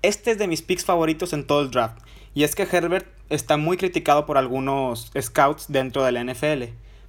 Este 0.02 0.30
es 0.32 0.38
de 0.38 0.46
mis 0.46 0.62
picks 0.62 0.84
favoritos 0.84 1.32
en 1.32 1.46
todo 1.46 1.62
el 1.62 1.70
draft, 1.70 1.98
y 2.36 2.44
es 2.44 2.54
que 2.54 2.68
Herbert 2.70 3.06
está 3.30 3.56
muy 3.56 3.78
criticado 3.78 4.26
por 4.26 4.36
algunos 4.36 5.10
scouts 5.18 5.68
dentro 5.68 6.04
de 6.04 6.12
la 6.12 6.22
NFL, 6.22 6.64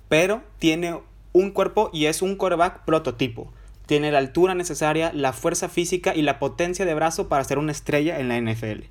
pero 0.07 0.41
tiene 0.57 0.97
un 1.33 1.51
cuerpo 1.51 1.89
y 1.91 2.05
es 2.05 2.21
un 2.21 2.37
quarterback 2.37 2.85
prototipo. 2.85 3.51
Tiene 3.87 4.09
la 4.09 4.19
altura 4.19 4.55
necesaria, 4.55 5.11
la 5.13 5.33
fuerza 5.33 5.67
física 5.67 6.15
y 6.15 6.21
la 6.21 6.39
potencia 6.39 6.85
de 6.85 6.93
brazo 6.93 7.27
para 7.27 7.43
ser 7.43 7.57
una 7.57 7.73
estrella 7.73 8.21
en 8.21 8.29
la 8.29 8.39
NFL. 8.39 8.85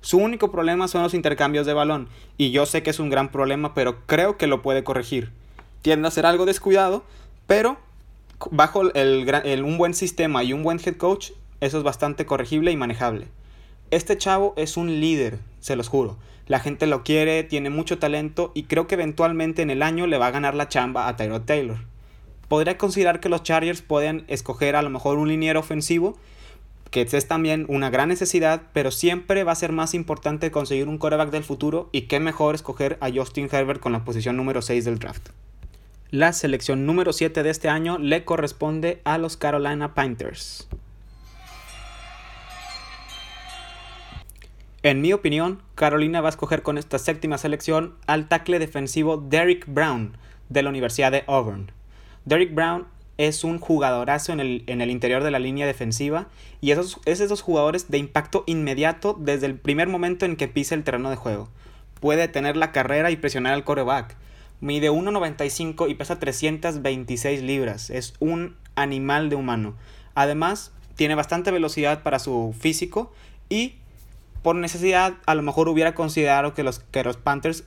Su 0.00 0.18
único 0.18 0.52
problema 0.52 0.86
son 0.86 1.02
los 1.02 1.12
intercambios 1.12 1.66
de 1.66 1.74
balón, 1.74 2.08
y 2.38 2.52
yo 2.52 2.66
sé 2.66 2.84
que 2.84 2.90
es 2.90 3.00
un 3.00 3.10
gran 3.10 3.32
problema, 3.32 3.74
pero 3.74 4.06
creo 4.06 4.36
que 4.36 4.46
lo 4.46 4.62
puede 4.62 4.84
corregir. 4.84 5.32
Tiende 5.82 6.06
a 6.06 6.12
ser 6.12 6.24
algo 6.24 6.46
descuidado, 6.46 7.02
pero 7.48 7.78
bajo 8.52 8.94
el, 8.94 9.64
un 9.64 9.76
buen 9.76 9.94
sistema 9.94 10.44
y 10.44 10.52
un 10.52 10.62
buen 10.62 10.78
head 10.78 10.98
coach, 10.98 11.32
eso 11.60 11.78
es 11.78 11.82
bastante 11.82 12.26
corregible 12.26 12.70
y 12.70 12.76
manejable. 12.76 13.26
Este 13.90 14.16
chavo 14.16 14.54
es 14.56 14.76
un 14.76 15.00
líder, 15.00 15.40
se 15.60 15.76
los 15.76 15.88
juro. 15.88 16.18
La 16.46 16.58
gente 16.58 16.86
lo 16.86 17.04
quiere, 17.04 17.44
tiene 17.44 17.70
mucho 17.70 17.98
talento 17.98 18.50
y 18.54 18.64
creo 18.64 18.86
que 18.86 18.96
eventualmente 18.96 19.62
en 19.62 19.70
el 19.70 19.82
año 19.82 20.06
le 20.06 20.18
va 20.18 20.26
a 20.26 20.32
ganar 20.32 20.54
la 20.54 20.68
chamba 20.68 21.06
a 21.06 21.16
Tyrod 21.16 21.42
Taylor. 21.42 21.78
Podría 22.48 22.76
considerar 22.76 23.20
que 23.20 23.28
los 23.28 23.44
Chargers 23.44 23.82
pueden 23.82 24.24
escoger 24.26 24.74
a 24.74 24.82
lo 24.82 24.90
mejor 24.90 25.18
un 25.18 25.28
liniero 25.28 25.60
ofensivo, 25.60 26.18
que 26.90 27.02
es 27.02 27.28
también 27.28 27.66
una 27.68 27.90
gran 27.90 28.08
necesidad, 28.08 28.62
pero 28.72 28.90
siempre 28.90 29.44
va 29.44 29.52
a 29.52 29.54
ser 29.54 29.70
más 29.70 29.94
importante 29.94 30.50
conseguir 30.50 30.88
un 30.88 30.98
quarterback 30.98 31.30
del 31.30 31.44
futuro 31.44 31.88
y 31.92 32.02
qué 32.02 32.18
mejor 32.18 32.56
escoger 32.56 32.98
a 33.00 33.10
Justin 33.12 33.48
Herbert 33.50 33.80
con 33.80 33.92
la 33.92 34.04
posición 34.04 34.36
número 34.36 34.60
6 34.60 34.84
del 34.84 34.98
draft. 34.98 35.28
La 36.10 36.32
selección 36.32 36.86
número 36.86 37.12
7 37.12 37.44
de 37.44 37.50
este 37.50 37.68
año 37.68 37.96
le 37.98 38.24
corresponde 38.24 39.00
a 39.04 39.18
los 39.18 39.36
Carolina 39.36 39.94
Panthers. 39.94 40.66
En 44.82 45.02
mi 45.02 45.12
opinión, 45.12 45.60
Carolina 45.74 46.22
va 46.22 46.28
a 46.28 46.30
escoger 46.30 46.62
con 46.62 46.78
esta 46.78 46.98
séptima 46.98 47.36
selección 47.36 47.96
al 48.06 48.28
tackle 48.28 48.58
defensivo 48.58 49.18
Derrick 49.18 49.66
Brown 49.66 50.16
de 50.48 50.62
la 50.62 50.70
Universidad 50.70 51.12
de 51.12 51.22
Auburn. 51.26 51.70
Derrick 52.24 52.54
Brown 52.54 52.86
es 53.18 53.44
un 53.44 53.58
jugadorazo 53.58 54.32
en 54.32 54.40
el, 54.40 54.64
en 54.68 54.80
el 54.80 54.90
interior 54.90 55.22
de 55.22 55.30
la 55.30 55.38
línea 55.38 55.66
defensiva 55.66 56.28
y 56.62 56.70
esos, 56.70 56.98
es 57.04 57.20
esos 57.20 57.42
jugadores 57.42 57.90
de 57.90 57.98
impacto 57.98 58.42
inmediato 58.46 59.14
desde 59.20 59.44
el 59.44 59.56
primer 59.56 59.88
momento 59.88 60.24
en 60.24 60.36
que 60.36 60.48
pisa 60.48 60.74
el 60.74 60.84
terreno 60.84 61.10
de 61.10 61.16
juego. 61.16 61.50
Puede 62.00 62.26
tener 62.28 62.56
la 62.56 62.72
carrera 62.72 63.10
y 63.10 63.16
presionar 63.16 63.52
al 63.52 63.64
coreback. 63.64 64.16
Mide 64.62 64.90
1,95 64.90 65.90
y 65.90 65.94
pesa 65.94 66.18
326 66.18 67.42
libras. 67.42 67.90
Es 67.90 68.14
un 68.18 68.56
animal 68.76 69.28
de 69.28 69.36
humano. 69.36 69.74
Además, 70.14 70.72
tiene 70.96 71.16
bastante 71.16 71.50
velocidad 71.50 72.02
para 72.02 72.18
su 72.18 72.54
físico 72.58 73.12
y 73.50 73.79
por 74.42 74.56
necesidad, 74.56 75.14
a 75.26 75.34
lo 75.34 75.42
mejor 75.42 75.68
hubiera 75.68 75.94
considerado 75.94 76.54
que 76.54 76.62
los, 76.62 76.80
que 76.80 77.04
los 77.04 77.16
Panthers 77.16 77.64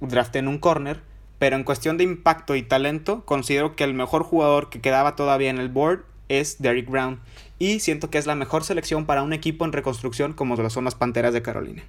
draften 0.00 0.48
un 0.48 0.58
corner, 0.58 1.00
pero 1.38 1.56
en 1.56 1.64
cuestión 1.64 1.98
de 1.98 2.04
impacto 2.04 2.54
y 2.54 2.62
talento, 2.62 3.24
considero 3.24 3.74
que 3.74 3.84
el 3.84 3.94
mejor 3.94 4.22
jugador 4.22 4.70
que 4.70 4.80
quedaba 4.80 5.16
todavía 5.16 5.50
en 5.50 5.58
el 5.58 5.68
board 5.68 6.04
es 6.28 6.60
Derrick 6.62 6.88
Brown. 6.88 7.20
Y 7.58 7.80
siento 7.80 8.10
que 8.10 8.18
es 8.18 8.26
la 8.26 8.34
mejor 8.34 8.64
selección 8.64 9.06
para 9.06 9.22
un 9.22 9.32
equipo 9.32 9.64
en 9.64 9.72
reconstrucción 9.72 10.32
como 10.32 10.56
lo 10.56 10.70
son 10.70 10.84
las 10.84 10.94
Panteras 10.94 11.34
de 11.34 11.42
Carolina. 11.42 11.82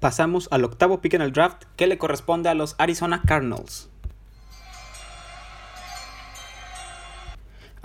Pasamos 0.00 0.48
al 0.50 0.64
octavo 0.64 1.00
pick 1.00 1.14
en 1.14 1.22
el 1.22 1.32
draft 1.32 1.64
que 1.76 1.86
le 1.86 1.98
corresponde 1.98 2.48
a 2.48 2.54
los 2.54 2.74
Arizona 2.78 3.22
Cardinals. 3.26 3.88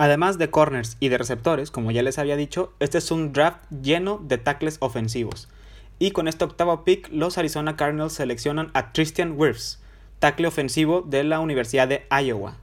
Además 0.02 0.40
de 0.40 0.50
corners 0.50 0.98
y 1.00 1.10
de 1.10 1.20
receptores, 1.20 1.70
como 1.70 1.92
ya 1.92 2.02
les 2.02 2.18
había 2.18 2.36
dicho, 2.36 2.74
este 2.80 2.98
es 2.98 3.12
un 3.12 3.34
draft 3.34 3.60
lleno 3.84 4.20
de 4.24 4.40
tackles 4.40 4.78
ofensivos. 4.80 5.48
Y 6.00 6.10
con 6.10 6.28
este 6.28 6.44
octavo 6.44 6.84
pick, 6.84 7.08
los 7.12 7.38
Arizona 7.38 7.76
Cardinals 7.76 8.14
seleccionan 8.14 8.72
a 8.74 8.94
Tristan 8.94 9.36
Wirfs, 9.38 9.80
tackle 10.18 10.48
ofensivo 10.48 11.04
de 11.04 11.24
la 11.24 11.40
Universidad 11.40 11.88
de 11.88 12.08
Iowa. 12.10 12.58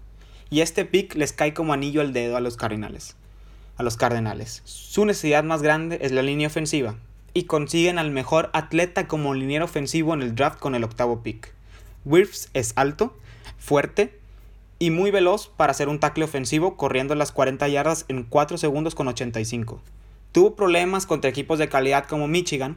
Y 0.50 0.62
este 0.62 0.84
pick 0.84 1.14
les 1.14 1.32
cae 1.32 1.54
como 1.54 1.72
anillo 1.72 2.00
al 2.00 2.12
dedo 2.12 2.36
a 2.36 2.40
los 2.40 2.56
Cardinales. 2.56 3.14
A 3.76 3.84
los 3.84 3.96
Cardenales. 3.96 4.62
Su 4.64 5.04
necesidad 5.04 5.44
más 5.44 5.62
grande 5.62 6.00
es 6.02 6.10
la 6.10 6.22
línea 6.22 6.48
ofensiva. 6.48 6.96
Y 7.34 7.44
consiguen 7.44 8.00
al 8.00 8.10
mejor 8.10 8.50
atleta 8.52 9.06
como 9.06 9.34
liniero 9.34 9.66
ofensivo 9.66 10.12
en 10.12 10.22
el 10.22 10.34
draft 10.34 10.58
con 10.58 10.74
el 10.74 10.82
octavo 10.82 11.22
pick. 11.22 11.54
Wirfs 12.04 12.50
es 12.52 12.72
alto, 12.74 13.16
fuerte, 13.58 14.17
y 14.78 14.90
muy 14.90 15.10
veloz 15.10 15.48
para 15.48 15.72
hacer 15.72 15.88
un 15.88 15.98
tackle 15.98 16.24
ofensivo 16.24 16.76
corriendo 16.76 17.14
las 17.14 17.32
40 17.32 17.66
yardas 17.68 18.04
en 18.08 18.22
4 18.24 18.58
segundos 18.58 18.94
con 18.94 19.08
85. 19.08 19.80
Tuvo 20.32 20.54
problemas 20.54 21.06
contra 21.06 21.30
equipos 21.30 21.58
de 21.58 21.68
calidad 21.68 22.06
como 22.06 22.28
Michigan, 22.28 22.76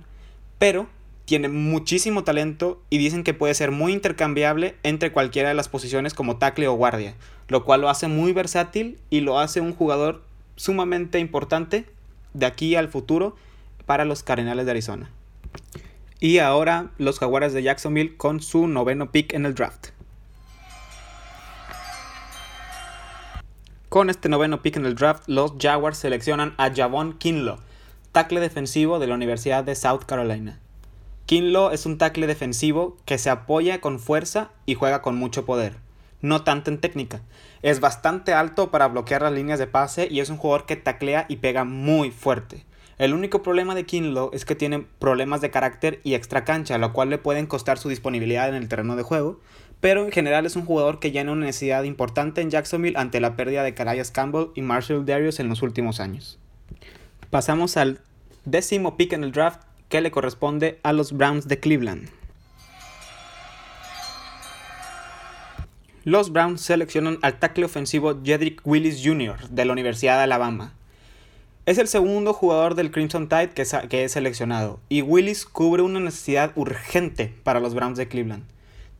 pero 0.58 0.88
tiene 1.26 1.48
muchísimo 1.48 2.24
talento 2.24 2.82
y 2.90 2.98
dicen 2.98 3.24
que 3.24 3.34
puede 3.34 3.54
ser 3.54 3.72
muy 3.72 3.94
intercambiable 3.94 4.76
entre 4.84 5.12
cualquiera 5.12 5.50
de 5.50 5.56
las 5.56 5.70
posiciones 5.70 6.14
como 6.14 6.38
tackle 6.38 6.68
o 6.68 6.74
guardia, 6.74 7.16
lo 7.48 7.64
cual 7.64 7.82
lo 7.82 7.90
hace 7.90 8.08
muy 8.08 8.34
versátil 8.34 8.98
y 9.10 9.22
lo 9.22 9.40
hace 9.40 9.62
un 9.62 9.74
jugador 9.74 10.24
sumamente 10.56 11.20
importante 11.20 11.86
de 12.34 12.46
aquí 12.46 12.76
al 12.76 12.90
futuro 12.90 13.36
para 13.86 14.06
los 14.06 14.24
Cardenales 14.24 14.66
de 14.66 14.72
Arizona. 14.72 15.10
Y 16.20 16.40
ahora 16.40 16.92
los 16.98 17.20
Jaguares 17.20 17.54
de 17.54 17.64
Jacksonville 17.64 18.16
con 18.16 18.42
su 18.42 18.68
noveno 18.68 19.12
pick 19.12 19.34
en 19.34 19.46
el 19.46 19.56
draft. 19.56 19.88
Con 23.92 24.10
este 24.10 24.30
noveno 24.30 24.62
pick 24.62 24.78
en 24.78 24.86
el 24.86 24.96
draft, 24.96 25.24
los 25.28 25.56
Jaguars 25.60 25.98
seleccionan 25.98 26.54
a 26.56 26.74
Javon 26.74 27.18
Kinlo, 27.18 27.60
tackle 28.14 28.40
defensivo 28.40 29.00
de 29.00 29.08
la 29.08 29.16
Universidad 29.16 29.66
de 29.66 29.76
South 29.76 30.04
Carolina. 30.06 30.62
Kinlo 31.26 31.72
es 31.72 31.86
un 31.86 31.98
tackle 31.98 32.26
defensivo 32.26 32.96
que 33.04 33.18
se 33.18 33.30
apoya 33.30 33.82
con 33.82 34.00
fuerza 34.00 34.52
y 34.66 34.76
juega 34.76 35.02
con 35.02 35.18
mucho 35.18 35.46
poder, 35.46 35.76
no 36.22 36.46
tanto 36.46 36.72
en 36.72 36.80
técnica. 36.80 37.20
Es 37.64 37.82
bastante 37.82 38.34
alto 38.34 38.72
para 38.72 38.88
bloquear 38.88 39.24
las 39.24 39.34
líneas 39.34 39.60
de 39.60 39.68
pase 39.68 40.08
y 40.10 40.22
es 40.22 40.30
un 40.30 40.38
jugador 40.38 40.66
que 40.66 40.78
taclea 40.78 41.26
y 41.28 41.36
pega 41.36 41.66
muy 41.66 42.12
fuerte. 42.12 42.66
El 42.98 43.14
único 43.14 43.44
problema 43.44 43.76
de 43.76 43.86
Kinlo 43.86 44.30
es 44.32 44.46
que 44.46 44.56
tiene 44.56 44.86
problemas 45.00 45.42
de 45.42 45.52
carácter 45.52 46.00
y 46.06 46.14
extra 46.14 46.46
cancha, 46.46 46.78
lo 46.78 46.94
cual 46.94 47.10
le 47.10 47.18
pueden 47.18 47.46
costar 47.46 47.78
su 47.78 47.90
disponibilidad 47.90 48.48
en 48.48 48.56
el 48.56 48.70
terreno 48.70 48.96
de 48.96 49.04
juego, 49.04 49.42
pero 49.82 50.06
en 50.06 50.12
general 50.12 50.46
es 50.46 50.56
un 50.56 50.66
jugador 50.66 51.00
que 51.00 51.12
llena 51.12 51.32
una 51.32 51.48
necesidad 51.48 51.84
importante 51.84 52.40
en 52.42 52.52
Jacksonville 52.52 52.98
ante 52.98 53.20
la 53.20 53.36
pérdida 53.36 53.64
de 53.64 53.74
Calais 53.74 54.12
Campbell 54.12 54.52
y 54.56 54.62
Marshall 54.62 55.06
Darius 55.06 55.40
en 55.40 55.50
los 55.50 55.64
últimos 55.64 56.00
años. 56.00 56.38
Pasamos 57.32 57.78
al 57.78 58.00
décimo 58.46 58.96
pick 58.96 59.14
en 59.14 59.24
el 59.24 59.32
draft 59.32 59.62
que 59.90 60.02
le 60.02 60.12
corresponde 60.12 60.80
a 60.84 60.94
los 60.94 61.12
Browns 61.12 61.48
de 61.48 61.60
Cleveland. 61.60 62.10
Los 66.04 66.32
Browns 66.32 66.62
seleccionan 66.62 67.20
al 67.22 67.38
tackle 67.40 67.66
ofensivo 67.66 68.20
Jedrick 68.24 68.62
Willis 68.66 69.02
Jr. 69.04 69.50
de 69.50 69.66
la 69.66 69.74
Universidad 69.74 70.18
de 70.18 70.24
Alabama. 70.24 70.74
Es 71.68 71.78
el 71.78 71.88
segundo 71.88 72.34
jugador 72.34 72.74
del 72.74 72.90
Crimson 72.90 73.30
Tide 73.30 73.52
que, 73.52 73.66
que 73.88 74.04
es 74.04 74.12
seleccionado, 74.12 74.80
y 74.90 75.04
Willis 75.04 75.46
cubre 75.46 75.84
una 75.84 76.00
necesidad 76.00 76.54
urgente 76.56 77.34
para 77.44 77.60
los 77.60 77.76
Browns 77.76 77.98
de 77.98 78.08
Cleveland. 78.08 78.44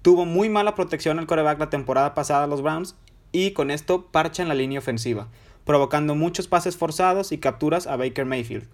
Tuvo 0.02 0.26
muy 0.26 0.50
mala 0.50 0.74
protección 0.74 1.20
el 1.20 1.28
coreback 1.28 1.60
la 1.60 1.70
temporada 1.70 2.16
pasada 2.16 2.46
a 2.46 2.48
los 2.48 2.64
Browns 2.64 2.96
y 3.32 3.52
con 3.52 3.70
esto 3.70 4.08
parchan 4.08 4.48
la 4.48 4.56
línea 4.56 4.80
ofensiva, 4.80 5.28
provocando 5.64 6.16
muchos 6.16 6.48
pases 6.48 6.76
forzados 6.76 7.32
y 7.32 7.38
capturas 7.38 7.86
a 7.86 7.98
Baker 7.98 8.26
Mayfield. 8.26 8.68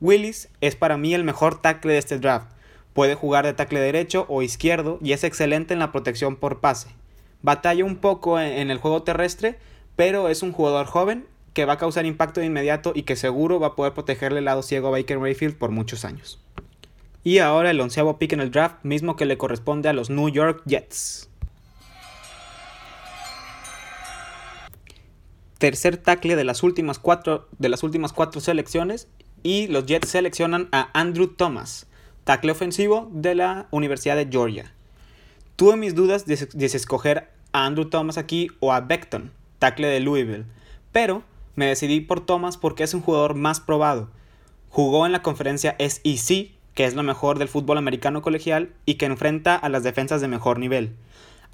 Willis 0.00 0.48
es 0.60 0.74
para 0.74 0.96
mí 0.96 1.14
el 1.14 1.22
mejor 1.22 1.60
tackle 1.60 1.92
de 1.92 1.98
este 1.98 2.18
draft. 2.18 2.50
Puede 2.94 3.14
jugar 3.14 3.46
de 3.46 3.52
tackle 3.52 3.78
derecho 3.78 4.26
o 4.28 4.42
izquierdo 4.42 4.98
y 5.00 5.12
es 5.12 5.22
excelente 5.22 5.72
en 5.72 5.78
la 5.78 5.92
protección 5.92 6.34
por 6.34 6.58
pase. 6.58 6.88
Batalla 7.42 7.84
un 7.84 7.96
poco 7.96 8.40
en 8.40 8.70
el 8.72 8.78
juego 8.78 9.04
terrestre, 9.04 9.60
pero 9.94 10.28
es 10.28 10.42
un 10.42 10.50
jugador 10.50 10.86
joven 10.86 11.28
que 11.52 11.64
va 11.64 11.74
a 11.74 11.78
causar 11.78 12.06
impacto 12.06 12.40
de 12.40 12.46
inmediato 12.46 12.90
y 12.92 13.04
que 13.04 13.14
seguro 13.14 13.60
va 13.60 13.68
a 13.68 13.76
poder 13.76 13.94
protegerle 13.94 14.40
el 14.40 14.46
lado 14.46 14.62
ciego 14.62 14.88
a 14.88 14.90
Baker 14.90 15.20
Mayfield 15.20 15.56
por 15.56 15.70
muchos 15.70 16.04
años. 16.04 16.40
Y 17.26 17.40
ahora 17.40 17.72
el 17.72 17.80
onceavo 17.80 18.20
pick 18.20 18.34
en 18.34 18.40
el 18.40 18.52
draft, 18.52 18.84
mismo 18.84 19.16
que 19.16 19.26
le 19.26 19.36
corresponde 19.36 19.88
a 19.88 19.92
los 19.92 20.10
New 20.10 20.28
York 20.28 20.62
Jets. 20.64 21.28
Tercer 25.58 25.96
tackle 25.96 26.36
de 26.36 26.44
las 26.44 26.62
últimas 26.62 27.00
cuatro, 27.00 27.48
de 27.58 27.68
las 27.68 27.82
últimas 27.82 28.12
cuatro 28.12 28.40
selecciones. 28.40 29.08
Y 29.42 29.66
los 29.66 29.86
Jets 29.86 30.08
seleccionan 30.08 30.68
a 30.70 30.88
Andrew 30.94 31.26
Thomas, 31.26 31.88
tackle 32.22 32.52
ofensivo 32.52 33.10
de 33.12 33.34
la 33.34 33.66
Universidad 33.72 34.14
de 34.14 34.28
Georgia. 34.30 34.72
Tuve 35.56 35.74
mis 35.74 35.96
dudas 35.96 36.26
de, 36.26 36.36
de 36.36 36.66
escoger 36.66 37.28
a 37.50 37.66
Andrew 37.66 37.90
Thomas 37.90 38.18
aquí 38.18 38.52
o 38.60 38.72
a 38.72 38.82
Beckton, 38.82 39.32
tackle 39.58 39.88
de 39.88 39.98
Louisville. 39.98 40.44
Pero 40.92 41.24
me 41.56 41.66
decidí 41.66 42.00
por 42.02 42.24
Thomas 42.24 42.56
porque 42.56 42.84
es 42.84 42.94
un 42.94 43.02
jugador 43.02 43.34
más 43.34 43.58
probado. 43.58 44.10
Jugó 44.68 45.06
en 45.06 45.10
la 45.10 45.22
conferencia 45.22 45.74
SEC 45.80 46.55
que 46.76 46.84
es 46.84 46.94
lo 46.94 47.02
mejor 47.02 47.38
del 47.38 47.48
fútbol 47.48 47.78
americano 47.78 48.20
colegial 48.20 48.70
y 48.84 48.94
que 48.94 49.06
enfrenta 49.06 49.56
a 49.56 49.68
las 49.70 49.82
defensas 49.82 50.20
de 50.20 50.28
mejor 50.28 50.58
nivel. 50.58 50.94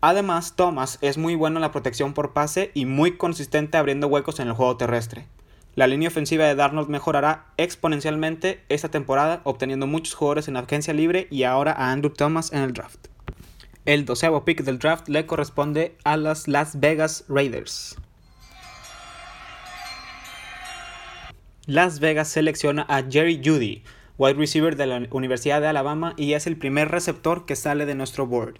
Además, 0.00 0.54
Thomas 0.56 0.98
es 1.00 1.16
muy 1.16 1.36
bueno 1.36 1.58
en 1.58 1.62
la 1.62 1.70
protección 1.70 2.12
por 2.12 2.32
pase 2.32 2.72
y 2.74 2.86
muy 2.86 3.16
consistente 3.16 3.78
abriendo 3.78 4.08
huecos 4.08 4.40
en 4.40 4.48
el 4.48 4.54
juego 4.54 4.76
terrestre. 4.76 5.28
La 5.76 5.86
línea 5.86 6.08
ofensiva 6.08 6.44
de 6.44 6.56
Darnold 6.56 6.88
mejorará 6.88 7.46
exponencialmente 7.56 8.64
esta 8.68 8.90
temporada, 8.90 9.42
obteniendo 9.44 9.86
muchos 9.86 10.14
jugadores 10.14 10.48
en 10.48 10.56
agencia 10.56 10.92
libre 10.92 11.28
y 11.30 11.44
ahora 11.44 11.72
a 11.72 11.92
Andrew 11.92 12.12
Thomas 12.12 12.52
en 12.52 12.62
el 12.62 12.72
draft. 12.72 13.06
El 13.84 14.04
doceavo 14.04 14.44
pick 14.44 14.64
del 14.64 14.80
draft 14.80 15.08
le 15.08 15.24
corresponde 15.24 15.96
a 16.02 16.16
las 16.16 16.48
Las 16.48 16.80
Vegas 16.80 17.24
Raiders. 17.28 17.96
Las 21.66 22.00
Vegas 22.00 22.26
selecciona 22.26 22.84
a 22.88 23.04
Jerry 23.08 23.40
Judy, 23.42 23.84
wide 24.18 24.34
receiver 24.34 24.76
de 24.76 24.86
la 24.86 25.06
Universidad 25.10 25.60
de 25.60 25.68
Alabama 25.68 26.14
y 26.16 26.34
es 26.34 26.46
el 26.46 26.56
primer 26.56 26.88
receptor 26.90 27.46
que 27.46 27.56
sale 27.56 27.86
de 27.86 27.94
nuestro 27.94 28.26
board. 28.26 28.56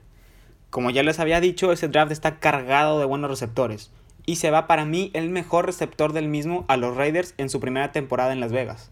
Como 0.70 0.90
ya 0.90 1.02
les 1.02 1.18
había 1.18 1.40
dicho, 1.40 1.72
ese 1.72 1.88
draft 1.88 2.12
está 2.12 2.38
cargado 2.38 2.98
de 2.98 3.04
buenos 3.04 3.30
receptores 3.30 3.90
y 4.24 4.36
se 4.36 4.50
va 4.50 4.66
para 4.66 4.84
mí 4.84 5.10
el 5.14 5.30
mejor 5.30 5.66
receptor 5.66 6.12
del 6.12 6.28
mismo 6.28 6.64
a 6.68 6.76
los 6.76 6.96
Raiders 6.96 7.34
en 7.38 7.50
su 7.50 7.60
primera 7.60 7.92
temporada 7.92 8.32
en 8.32 8.40
Las 8.40 8.52
Vegas. 8.52 8.90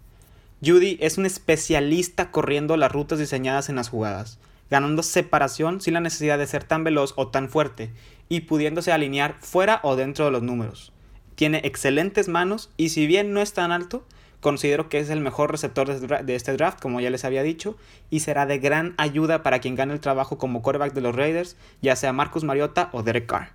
Judy 0.65 0.99
es 1.01 1.17
un 1.17 1.25
especialista 1.25 2.31
corriendo 2.31 2.77
las 2.77 2.93
rutas 2.93 3.19
diseñadas 3.19 3.69
en 3.69 3.77
las 3.77 3.89
jugadas, 3.89 4.39
ganando 4.69 5.03
separación 5.03 5.81
sin 5.81 5.95
la 5.95 6.01
necesidad 6.01 6.39
de 6.39 6.47
ser 6.47 6.65
tan 6.65 6.85
veloz 6.85 7.15
o 7.17 7.29
tan 7.29 7.49
fuerte, 7.49 7.91
y 8.29 8.41
pudiéndose 8.41 8.93
alinear 8.93 9.37
fuera 9.41 9.81
o 9.83 9.97
dentro 9.97 10.27
de 10.27 10.31
los 10.31 10.43
números. 10.43 10.93
Tiene 11.35 11.63
excelentes 11.65 12.29
manos 12.29 12.71
y 12.77 12.91
si 12.91 13.07
bien 13.07 13.33
no 13.33 13.41
es 13.41 13.55
tan 13.55 13.73
alto, 13.73 14.05
considero 14.41 14.89
que 14.89 14.99
es 14.99 15.11
el 15.11 15.21
mejor 15.21 15.51
receptor 15.51 15.89
de 15.89 16.35
este 16.35 16.53
draft, 16.53 16.81
como 16.81 17.01
ya 17.01 17.11
les 17.11 17.25
había 17.25 17.43
dicho, 17.43 17.77
y 18.11 18.21
será 18.21 18.47
de 18.47 18.59
gran 18.59 18.95
ayuda 18.97 19.43
para 19.43 19.61
quien 19.61 19.75
gane 19.75 19.93
el 19.93 20.01
trabajo 20.01 20.39
como 20.39 20.63
quarterback 20.63 20.95
de 20.95 21.01
los 21.03 21.15
Raiders, 21.15 21.57
ya 21.83 21.97
sea 21.97 22.13
Marcus 22.13 22.45
Mariota 22.45 22.89
o 22.93 23.03
Derek 23.03 23.27
Carr. 23.27 23.53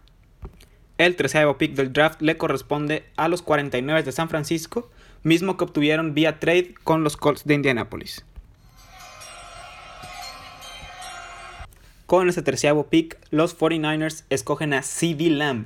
El 0.97 1.15
treceavo 1.15 1.57
pick 1.57 1.73
del 1.73 1.91
draft 1.91 2.21
le 2.21 2.37
corresponde 2.37 3.03
a 3.17 3.27
los 3.27 3.41
49 3.41 4.03
de 4.03 4.11
San 4.11 4.29
Francisco, 4.29 4.89
mismo 5.23 5.57
que 5.57 5.65
obtuvieron 5.65 6.13
vía 6.13 6.39
trade 6.39 6.73
con 6.83 7.03
los 7.03 7.17
Colts 7.17 7.45
de 7.45 7.55
Indianapolis. 7.55 8.23
Con 12.05 12.29
este 12.29 12.43
terceavo 12.43 12.85
pick, 12.85 13.17
los 13.31 13.57
49ers 13.57 14.25
escogen 14.29 14.73
a 14.73 14.83
CD 14.83 15.31
Lamb, 15.31 15.65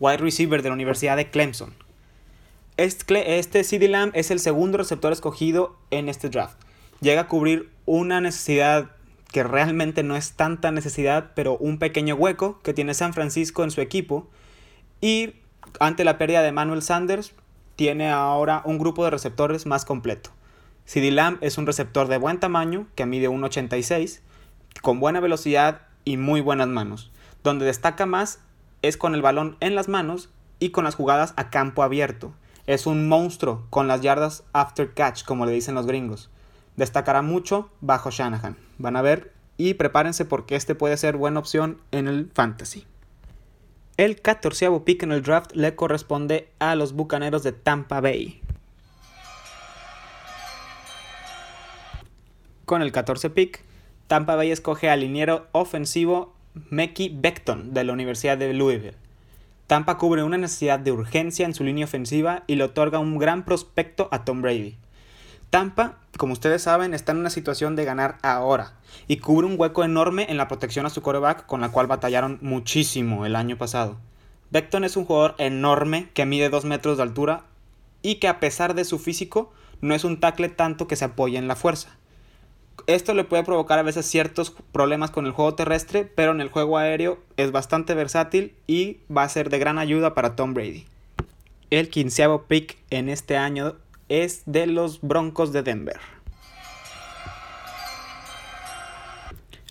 wide 0.00 0.16
receiver 0.16 0.60
de 0.60 0.68
la 0.68 0.74
Universidad 0.74 1.16
de 1.16 1.30
Clemson. 1.30 1.72
Este, 2.76 3.38
este 3.38 3.64
CD 3.64 3.88
Lamb 3.88 4.12
es 4.14 4.30
el 4.30 4.38
segundo 4.38 4.76
receptor 4.76 5.10
escogido 5.10 5.78
en 5.90 6.10
este 6.10 6.28
draft. 6.28 6.58
Llega 7.00 7.22
a 7.22 7.28
cubrir 7.28 7.70
una 7.86 8.20
necesidad 8.20 8.90
que 9.32 9.42
realmente 9.42 10.02
no 10.02 10.14
es 10.14 10.32
tanta 10.32 10.70
necesidad, 10.72 11.32
pero 11.34 11.56
un 11.56 11.78
pequeño 11.78 12.14
hueco 12.16 12.60
que 12.62 12.74
tiene 12.74 12.92
San 12.92 13.14
Francisco 13.14 13.64
en 13.64 13.70
su 13.70 13.80
equipo. 13.80 14.28
Y 15.00 15.36
ante 15.80 16.04
la 16.04 16.18
pérdida 16.18 16.42
de 16.42 16.52
Manuel 16.52 16.82
Sanders, 16.82 17.32
tiene 17.76 18.10
ahora 18.10 18.60
un 18.66 18.78
grupo 18.78 19.04
de 19.04 19.10
receptores 19.10 19.64
más 19.64 19.86
completo. 19.86 20.30
CD 20.84 21.10
Lamb 21.10 21.38
es 21.40 21.56
un 21.56 21.66
receptor 21.66 22.08
de 22.08 22.18
buen 22.18 22.40
tamaño, 22.40 22.86
que 22.94 23.06
mide 23.06 23.28
1,86 23.30 24.20
con 24.82 25.00
buena 25.00 25.20
velocidad 25.20 25.82
y 26.04 26.18
muy 26.18 26.42
buenas 26.42 26.68
manos. 26.68 27.10
Donde 27.42 27.64
destaca 27.64 28.04
más 28.04 28.40
es 28.82 28.98
con 28.98 29.14
el 29.14 29.22
balón 29.22 29.56
en 29.60 29.74
las 29.74 29.88
manos 29.88 30.28
y 30.58 30.70
con 30.70 30.84
las 30.84 30.94
jugadas 30.94 31.32
a 31.36 31.48
campo 31.48 31.82
abierto. 31.82 32.34
Es 32.66 32.86
un 32.86 33.08
monstruo 33.08 33.66
con 33.70 33.86
las 33.86 34.00
yardas 34.00 34.42
after 34.52 34.92
catch, 34.92 35.24
como 35.24 35.46
le 35.46 35.52
dicen 35.52 35.76
los 35.76 35.86
gringos. 35.86 36.30
Destacará 36.76 37.22
mucho 37.22 37.70
bajo 37.80 38.10
Shanahan. 38.10 38.56
Van 38.78 38.96
a 38.96 39.02
ver 39.02 39.32
y 39.56 39.74
prepárense 39.74 40.24
porque 40.24 40.56
este 40.56 40.74
puede 40.74 40.96
ser 40.96 41.16
buena 41.16 41.38
opción 41.40 41.80
en 41.92 42.08
el 42.08 42.30
fantasy. 42.34 42.86
El 43.96 44.20
14 44.20 44.68
pick 44.84 45.04
en 45.04 45.12
el 45.12 45.22
draft 45.22 45.52
le 45.54 45.74
corresponde 45.74 46.50
a 46.58 46.74
los 46.74 46.92
Bucaneros 46.92 47.42
de 47.42 47.52
Tampa 47.52 48.00
Bay. 48.00 48.42
Con 52.66 52.82
el 52.82 52.90
14 52.90 53.30
pick, 53.30 53.62
Tampa 54.08 54.34
Bay 54.34 54.50
escoge 54.50 54.90
al 54.90 55.00
liniero 55.00 55.46
ofensivo 55.52 56.34
Mekki 56.70 57.10
Beckton 57.14 57.72
de 57.72 57.84
la 57.84 57.92
Universidad 57.92 58.36
de 58.36 58.52
Louisville. 58.52 59.05
Tampa 59.66 59.98
cubre 59.98 60.22
una 60.22 60.38
necesidad 60.38 60.78
de 60.78 60.92
urgencia 60.92 61.44
en 61.44 61.52
su 61.52 61.64
línea 61.64 61.86
ofensiva 61.86 62.44
y 62.46 62.54
le 62.54 62.62
otorga 62.62 63.00
un 63.00 63.18
gran 63.18 63.44
prospecto 63.44 64.08
a 64.12 64.24
Tom 64.24 64.40
Brady. 64.40 64.76
Tampa, 65.50 65.96
como 66.18 66.34
ustedes 66.34 66.62
saben, 66.62 66.94
está 66.94 67.12
en 67.12 67.18
una 67.18 67.30
situación 67.30 67.74
de 67.74 67.84
ganar 67.84 68.18
ahora 68.22 68.74
y 69.08 69.16
cubre 69.16 69.46
un 69.46 69.58
hueco 69.58 69.82
enorme 69.82 70.26
en 70.28 70.36
la 70.36 70.46
protección 70.46 70.86
a 70.86 70.90
su 70.90 71.02
quarterback 71.02 71.46
con 71.46 71.60
la 71.60 71.70
cual 71.70 71.88
batallaron 71.88 72.38
muchísimo 72.42 73.26
el 73.26 73.34
año 73.34 73.58
pasado. 73.58 73.96
Beckton 74.50 74.84
es 74.84 74.96
un 74.96 75.04
jugador 75.04 75.34
enorme 75.38 76.10
que 76.14 76.26
mide 76.26 76.48
2 76.48 76.64
metros 76.64 76.96
de 76.96 77.02
altura 77.02 77.42
y 78.02 78.16
que 78.16 78.28
a 78.28 78.38
pesar 78.38 78.74
de 78.74 78.84
su 78.84 79.00
físico 79.00 79.52
no 79.80 79.94
es 79.96 80.04
un 80.04 80.20
tackle 80.20 80.48
tanto 80.48 80.86
que 80.86 80.94
se 80.94 81.06
apoye 81.06 81.38
en 81.38 81.48
la 81.48 81.56
fuerza. 81.56 81.96
Esto 82.86 83.14
le 83.14 83.24
puede 83.24 83.42
provocar 83.42 83.80
a 83.80 83.82
veces 83.82 84.06
ciertos 84.06 84.52
problemas 84.70 85.10
con 85.10 85.26
el 85.26 85.32
juego 85.32 85.54
terrestre, 85.54 86.04
pero 86.04 86.30
en 86.30 86.40
el 86.40 86.50
juego 86.50 86.78
aéreo 86.78 87.18
es 87.36 87.50
bastante 87.50 87.94
versátil 87.94 88.54
y 88.68 88.98
va 89.14 89.24
a 89.24 89.28
ser 89.28 89.50
de 89.50 89.58
gran 89.58 89.78
ayuda 89.78 90.14
para 90.14 90.36
Tom 90.36 90.54
Brady. 90.54 90.86
El 91.70 91.88
quinceavo 91.88 92.44
pick 92.44 92.78
en 92.90 93.08
este 93.08 93.36
año 93.36 93.74
es 94.08 94.42
de 94.46 94.68
los 94.68 95.00
Broncos 95.00 95.52
de 95.52 95.64
Denver. 95.64 95.98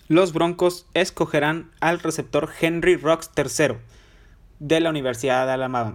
Los 0.08 0.34
Broncos 0.34 0.86
escogerán 0.92 1.70
al 1.80 2.00
receptor 2.00 2.50
Henry 2.60 2.96
Rocks 2.96 3.30
III 3.34 3.78
de 4.58 4.80
la 4.80 4.90
Universidad 4.90 5.46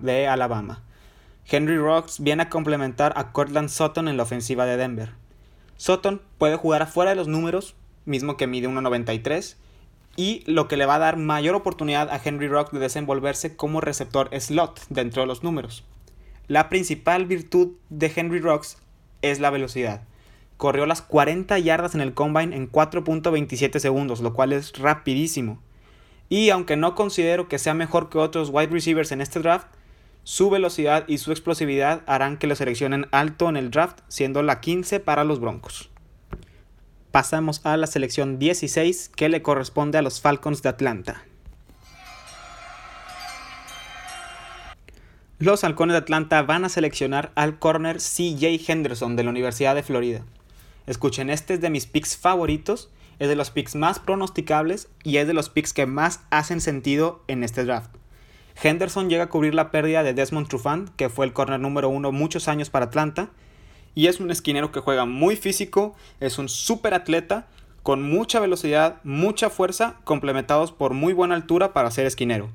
de 0.02 0.28
Alabama. 0.28 0.82
Henry 1.46 1.78
Rocks 1.78 2.20
viene 2.20 2.44
a 2.44 2.50
complementar 2.50 3.14
a 3.16 3.32
Cortland 3.32 3.70
Sutton 3.70 4.08
en 4.08 4.18
la 4.18 4.24
ofensiva 4.24 4.66
de 4.66 4.78
Denver. 4.78 5.21
Sutton 5.82 6.22
puede 6.38 6.58
jugar 6.58 6.84
afuera 6.84 7.10
de 7.10 7.16
los 7.16 7.28
números, 7.28 7.74
mismo 8.06 8.38
que 8.38 8.46
mide 8.46 8.70
1.93, 8.70 9.56
y 10.16 10.44
lo 10.46 10.68
que 10.68 10.78
le 10.78 10.86
va 10.86 10.94
a 10.94 11.00
dar 11.00 11.18
mayor 11.18 11.56
oportunidad 11.56 12.12
a 12.12 12.22
Henry 12.24 12.48
Rock 12.48 12.72
de 12.72 12.78
desenvolverse 12.78 13.56
como 13.56 13.82
receptor 13.82 14.30
slot 14.40 14.80
dentro 14.90 15.24
de 15.24 15.28
los 15.28 15.42
números. 15.42 15.84
La 16.48 16.70
principal 16.70 17.26
virtud 17.26 17.70
de 17.90 18.12
Henry 18.16 18.40
Rocks 18.40 18.78
es 19.24 19.40
la 19.40 19.50
velocidad. 19.50 20.04
Corrió 20.58 20.86
las 20.86 21.02
40 21.02 21.58
yardas 21.58 21.96
en 21.96 22.02
el 22.02 22.14
combine 22.14 22.56
en 22.56 22.72
4.27 22.72 23.80
segundos, 23.80 24.22
lo 24.22 24.36
cual 24.36 24.54
es 24.54 24.78
rapidísimo. 24.78 25.64
Y 26.30 26.52
aunque 26.52 26.78
no 26.78 26.94
considero 26.94 27.48
que 27.48 27.58
sea 27.58 27.74
mejor 27.74 28.10
que 28.10 28.20
otros 28.20 28.52
wide 28.52 28.68
receivers 28.68 29.12
en 29.12 29.22
este 29.22 29.40
draft, 29.40 29.66
su 30.24 30.50
velocidad 30.50 31.06
y 31.08 31.18
su 31.18 31.32
explosividad 31.32 32.04
harán 32.06 32.38
que 32.38 32.48
lo 32.48 32.56
seleccionen 32.56 33.08
alto 33.12 33.50
en 33.50 33.58
el 33.58 33.72
draft, 33.72 34.00
siendo 34.08 34.44
la 34.44 34.62
15 34.62 35.00
para 35.00 35.24
los 35.24 35.40
Broncos. 35.40 35.90
Pasamos 37.12 37.66
a 37.66 37.76
la 37.76 37.88
selección 37.88 38.40
16 38.40 39.10
que 39.16 39.30
le 39.30 39.42
corresponde 39.42 39.98
a 39.98 40.02
los 40.02 40.22
Falcons 40.22 40.62
de 40.62 40.70
Atlanta. 40.70 41.24
Los 45.40 45.64
Halcones 45.64 45.94
de 45.96 45.98
Atlanta 45.98 46.44
van 46.44 46.66
a 46.66 46.70
seleccionar 46.70 47.32
al 47.34 47.58
corner 47.58 47.98
CJ 47.98 48.62
Henderson 48.68 49.16
de 49.16 49.24
la 49.24 49.32
Universidad 49.32 49.74
de 49.74 49.82
Florida. 49.82 50.24
Escuchen, 50.86 51.32
este 51.32 51.56
es 51.56 51.62
de 51.62 51.72
mis 51.72 51.88
picks 51.88 52.16
favoritos, 52.16 52.92
es 53.18 53.28
de 53.28 53.36
los 53.36 53.50
picks 53.50 53.74
más 53.74 53.98
pronosticables 53.98 54.88
y 55.04 55.18
es 55.18 55.26
de 55.26 55.34
los 55.34 55.50
picks 55.50 55.74
que 55.74 55.88
más 55.88 56.20
hacen 56.30 56.62
sentido 56.62 57.24
en 57.28 57.44
este 57.44 57.66
draft. 57.66 57.90
Henderson 58.64 59.10
llega 59.10 59.24
a 59.24 59.30
cubrir 59.30 59.56
la 59.56 59.72
pérdida 59.72 60.04
de 60.04 60.14
Desmond 60.14 60.48
Trufant, 60.48 60.90
que 60.96 61.10
fue 61.10 61.26
el 61.26 61.34
corner 61.34 61.60
número 61.60 61.90
uno 61.90 62.12
muchos 62.12 62.48
años 62.48 62.70
para 62.70 62.86
Atlanta, 62.86 63.30
y 63.96 64.06
es 64.06 64.20
un 64.20 64.30
esquinero 64.30 64.72
que 64.72 64.82
juega 64.82 65.06
muy 65.06 65.36
físico, 65.36 65.96
es 66.20 66.38
un 66.38 66.48
super 66.48 66.94
atleta, 66.94 67.48
con 67.82 68.04
mucha 68.04 68.40
velocidad, 68.40 68.98
mucha 69.04 69.50
fuerza, 69.50 69.96
complementados 70.04 70.72
por 70.72 70.94
muy 70.94 71.14
buena 71.14 71.34
altura 71.34 71.74
para 71.74 71.90
ser 71.90 72.06
esquinero. 72.06 72.50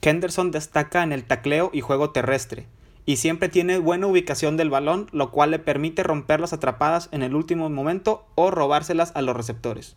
Henderson 0.00 0.50
destaca 0.50 1.02
en 1.02 1.12
el 1.12 1.24
tacleo 1.24 1.70
y 1.74 1.82
juego 1.82 2.10
terrestre, 2.10 2.66
y 3.04 3.16
siempre 3.16 3.50
tiene 3.50 3.78
buena 3.78 4.06
ubicación 4.06 4.56
del 4.56 4.70
balón, 4.70 5.08
lo 5.12 5.30
cual 5.30 5.50
le 5.50 5.58
permite 5.58 6.02
romper 6.02 6.40
las 6.40 6.54
atrapadas 6.54 7.10
en 7.12 7.22
el 7.22 7.34
último 7.34 7.68
momento 7.68 8.24
o 8.36 8.50
robárselas 8.50 9.12
a 9.14 9.20
los 9.20 9.36
receptores. 9.36 9.96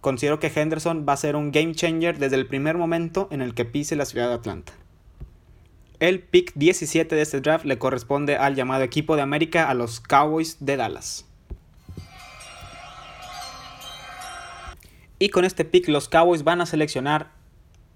Considero 0.00 0.38
que 0.38 0.52
Henderson 0.54 1.04
va 1.08 1.14
a 1.14 1.16
ser 1.16 1.34
un 1.34 1.50
game 1.50 1.74
changer 1.74 2.18
desde 2.18 2.36
el 2.36 2.46
primer 2.46 2.76
momento 2.76 3.26
en 3.32 3.42
el 3.42 3.54
que 3.54 3.64
pise 3.64 3.96
la 3.96 4.04
ciudad 4.04 4.28
de 4.28 4.34
Atlanta. 4.34 4.72
El 6.02 6.18
pick 6.18 6.50
17 6.56 7.14
de 7.14 7.22
este 7.22 7.40
draft 7.40 7.64
le 7.64 7.78
corresponde 7.78 8.36
al 8.36 8.56
llamado 8.56 8.82
equipo 8.82 9.14
de 9.14 9.22
América 9.22 9.70
a 9.70 9.74
los 9.74 10.00
Cowboys 10.00 10.56
de 10.58 10.76
Dallas. 10.76 11.26
Y 15.20 15.28
con 15.28 15.44
este 15.44 15.64
pick 15.64 15.86
los 15.86 16.08
Cowboys 16.08 16.42
van 16.42 16.60
a 16.60 16.66
seleccionar 16.66 17.30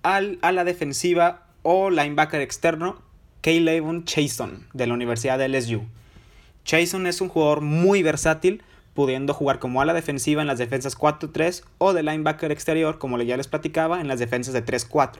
al, 0.04 0.38
a 0.42 0.52
la 0.52 0.62
defensiva 0.62 1.48
o 1.62 1.90
linebacker 1.90 2.40
externo 2.42 3.02
Caleb 3.40 4.04
Chason 4.04 4.68
de 4.72 4.86
la 4.86 4.94
Universidad 4.94 5.36
de 5.36 5.48
LSU. 5.48 5.82
Chason 6.64 7.08
es 7.08 7.20
un 7.20 7.28
jugador 7.28 7.60
muy 7.60 8.04
versátil, 8.04 8.62
pudiendo 8.94 9.34
jugar 9.34 9.58
como 9.58 9.82
ala 9.82 9.94
defensiva 9.94 10.42
en 10.42 10.46
las 10.46 10.58
defensas 10.58 10.96
4-3 10.96 11.64
o 11.78 11.92
de 11.92 12.04
linebacker 12.04 12.52
exterior, 12.52 13.00
como 13.00 13.20
ya 13.20 13.36
les 13.36 13.48
platicaba, 13.48 14.00
en 14.00 14.06
las 14.06 14.20
defensas 14.20 14.54
de 14.54 14.64
3-4. 14.64 15.18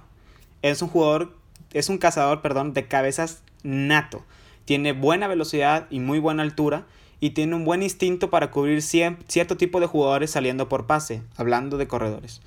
Es 0.63 0.83
un 0.83 0.89
jugador 0.89 1.35
es 1.79 1.89
un 1.89 1.99
cazador, 1.99 2.41
perdón, 2.41 2.73
de 2.73 2.87
cabezas 2.89 3.43
nato. 3.63 4.25
Tiene 4.65 4.93
buena 4.93 5.29
velocidad 5.29 5.87
y 5.91 6.01
muy 6.01 6.19
buena 6.19 6.43
altura 6.43 6.87
y 7.21 7.31
tiene 7.31 7.55
un 7.55 7.65
buen 7.65 7.83
instinto 7.83 8.31
para 8.31 8.51
cubrir 8.51 8.83
cierto 8.83 9.57
tipo 9.57 9.81
de 9.81 9.87
jugadores 9.87 10.31
saliendo 10.31 10.69
por 10.69 10.87
pase, 10.87 11.23
hablando 11.37 11.77
de 11.79 11.87
corredores. 11.87 12.41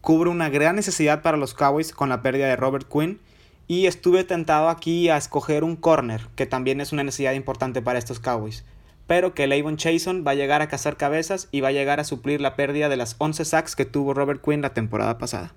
Cubre 0.00 0.30
una 0.30 0.48
gran 0.48 0.76
necesidad 0.76 1.20
para 1.22 1.36
los 1.36 1.52
Cowboys 1.54 1.92
con 1.92 2.08
la 2.08 2.22
pérdida 2.22 2.46
de 2.46 2.56
Robert 2.56 2.88
Quinn 2.88 3.20
y 3.66 3.86
estuve 3.86 4.24
tentado 4.24 4.68
aquí 4.68 5.08
a 5.08 5.16
escoger 5.16 5.62
un 5.64 5.76
corner, 5.76 6.28
que 6.34 6.46
también 6.46 6.80
es 6.80 6.92
una 6.92 7.04
necesidad 7.04 7.34
importante 7.34 7.82
para 7.82 7.98
estos 7.98 8.20
Cowboys. 8.20 8.64
Pero 9.06 9.34
que 9.34 9.46
Lavon 9.46 9.76
Chason 9.76 10.24
va 10.26 10.32
a 10.32 10.36
llegar 10.36 10.62
a 10.62 10.68
cazar 10.68 10.96
cabezas 10.96 11.48
y 11.50 11.60
va 11.60 11.68
a 11.68 11.72
llegar 11.72 12.00
a 12.00 12.04
suplir 12.04 12.40
la 12.40 12.54
pérdida 12.54 12.88
de 12.88 12.96
las 12.96 13.16
11 13.18 13.44
sacks 13.44 13.76
que 13.76 13.84
tuvo 13.84 14.14
Robert 14.14 14.42
Quinn 14.42 14.62
la 14.62 14.74
temporada 14.74 15.18
pasada. 15.18 15.52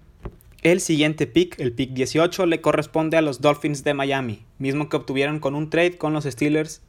El 0.63 0.79
siguiente 0.79 1.27
pick, 1.27 1.59
el 1.59 1.73
pick 1.73 1.91
18, 1.91 2.45
le 2.45 2.61
corresponde 2.61 3.17
a 3.17 3.21
los 3.21 3.41
Dolphins 3.41 3.83
de 3.83 3.93
Miami, 3.93 4.45
mismo 4.59 4.87
que 4.87 4.95
obtuvieron 4.95 5.39
con 5.39 5.55
un 5.55 5.69
trade 5.69 5.97
con 5.97 6.13
los 6.13 6.23
Steelers 6.23 6.81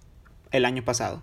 el 0.53 0.65
año 0.65 0.85
pasado. 0.85 1.23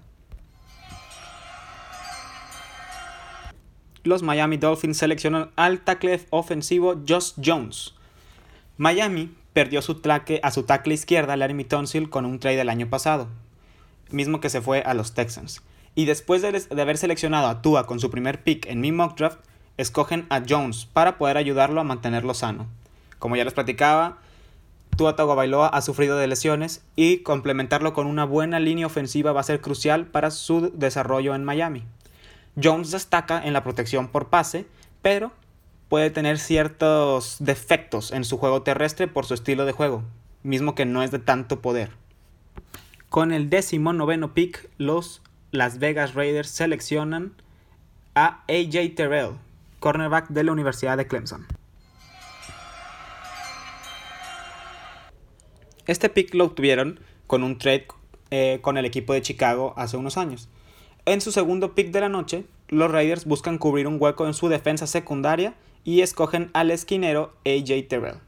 los 4.04 4.24
Miami 4.24 4.58
Dolphins 4.58 4.98
seleccionan 4.98 5.52
al 5.56 5.82
tackle 5.82 6.26
ofensivo 6.30 6.96
Josh 7.08 7.34
Jones. 7.44 7.94
Miami 8.78 9.34
perdió 9.54 9.82
su 9.82 10.02
a 10.42 10.52
su 10.52 10.64
tackle 10.64 10.94
izquierda, 10.94 11.38
Larry 11.38 11.64
Tonsil, 11.64 12.10
con 12.10 12.26
un 12.26 12.40
trade 12.40 12.58
del 12.58 12.70
año 12.70 12.90
pasado, 12.90 13.28
mismo 14.10 14.40
que 14.40 14.50
se 14.50 14.62
fue 14.62 14.82
a 14.82 14.94
los 14.94 15.14
Texans. 15.14 15.62
Y 15.94 16.06
después 16.06 16.42
de, 16.42 16.52
de 16.52 16.82
haber 16.82 16.98
seleccionado 16.98 17.48
a 17.48 17.62
Tua 17.62 17.86
con 17.86 18.00
su 18.00 18.10
primer 18.10 18.44
pick 18.44 18.66
en 18.66 18.82
mi 18.82 18.92
mock 18.92 19.18
draft, 19.18 19.40
escogen 19.78 20.26
a 20.30 20.42
Jones 20.48 20.86
para 20.86 21.18
poder 21.18 21.38
ayudarlo 21.38 21.82
a 21.82 21.86
mantenerlo 21.86 22.34
sano. 22.34 22.68
Como 23.20 23.36
ya 23.36 23.44
les 23.44 23.54
platicaba, 23.54 24.18
Tua 24.98 25.16
Tagovailoa 25.16 25.68
ha 25.68 25.82
sufrido 25.82 26.18
de 26.18 26.28
lesiones 26.28 26.84
y 26.96 27.20
complementarlo 27.20 27.94
con 27.94 28.08
una 28.08 28.26
buena 28.26 28.60
línea 28.60 28.86
ofensiva 28.86 29.32
va 29.32 29.42
a 29.42 29.44
ser 29.44 29.62
crucial 29.62 30.06
para 30.06 30.32
su 30.32 30.72
desarrollo 30.76 31.34
en 31.34 31.44
Miami. 31.44 31.84
Jones 32.62 32.92
destaca 32.92 33.42
en 33.44 33.54
la 33.54 33.64
protección 33.64 34.10
por 34.10 34.30
pase, 34.30 34.66
pero 35.02 35.32
puede 35.90 36.10
tener 36.10 36.40
ciertos 36.40 37.38
defectos 37.40 38.12
en 38.12 38.24
su 38.26 38.38
juego 38.38 38.62
terrestre 38.62 39.08
por 39.08 39.26
su 39.26 39.34
estilo 39.34 39.66
de 39.66 39.72
juego, 39.72 40.04
mismo 40.44 40.76
que 40.76 40.86
no 40.86 41.04
es 41.04 41.12
de 41.12 41.20
tanto 41.20 41.62
poder. 41.62 41.92
Con 43.10 43.32
el 43.32 43.50
décimo 43.50 43.94
noveno 43.94 44.34
pick, 44.34 44.70
los 44.78 45.22
Las 45.52 45.80
Vegas 45.80 46.14
Raiders 46.14 46.50
seleccionan 46.50 47.34
a 48.16 48.44
AJ 48.48 48.96
Terrell, 48.96 49.32
cornerback 49.82 50.30
de 50.30 50.46
la 50.46 50.54
Universidad 50.54 50.96
de 50.96 51.08
Clemson. 51.08 51.46
Este 55.88 56.08
pick 56.08 56.34
lo 56.36 56.46
obtuvieron 56.46 57.02
con 57.28 57.44
un 57.44 57.58
trade 57.58 57.88
eh, 58.30 58.60
con 58.62 58.78
el 58.78 58.86
equipo 58.86 59.12
de 59.12 59.22
Chicago 59.22 59.74
hace 59.76 59.98
unos 59.98 60.18
años. 60.18 60.48
En 61.06 61.20
su 61.20 61.32
segundo 61.32 61.74
pick 61.74 61.92
de 61.92 62.00
la 62.00 62.10
noche, 62.10 62.46
los 62.70 62.92
Raiders 62.92 63.26
buscan 63.26 63.58
cubrir 63.58 63.88
un 63.88 63.98
hueco 64.00 64.28
en 64.28 64.36
su 64.36 64.48
defensa 64.48 64.86
secundaria 64.86 65.56
y 65.84 66.02
escogen 66.02 66.52
al 66.54 66.70
esquinero 66.70 67.34
AJ 67.46 67.88
Terrell. 67.90 68.20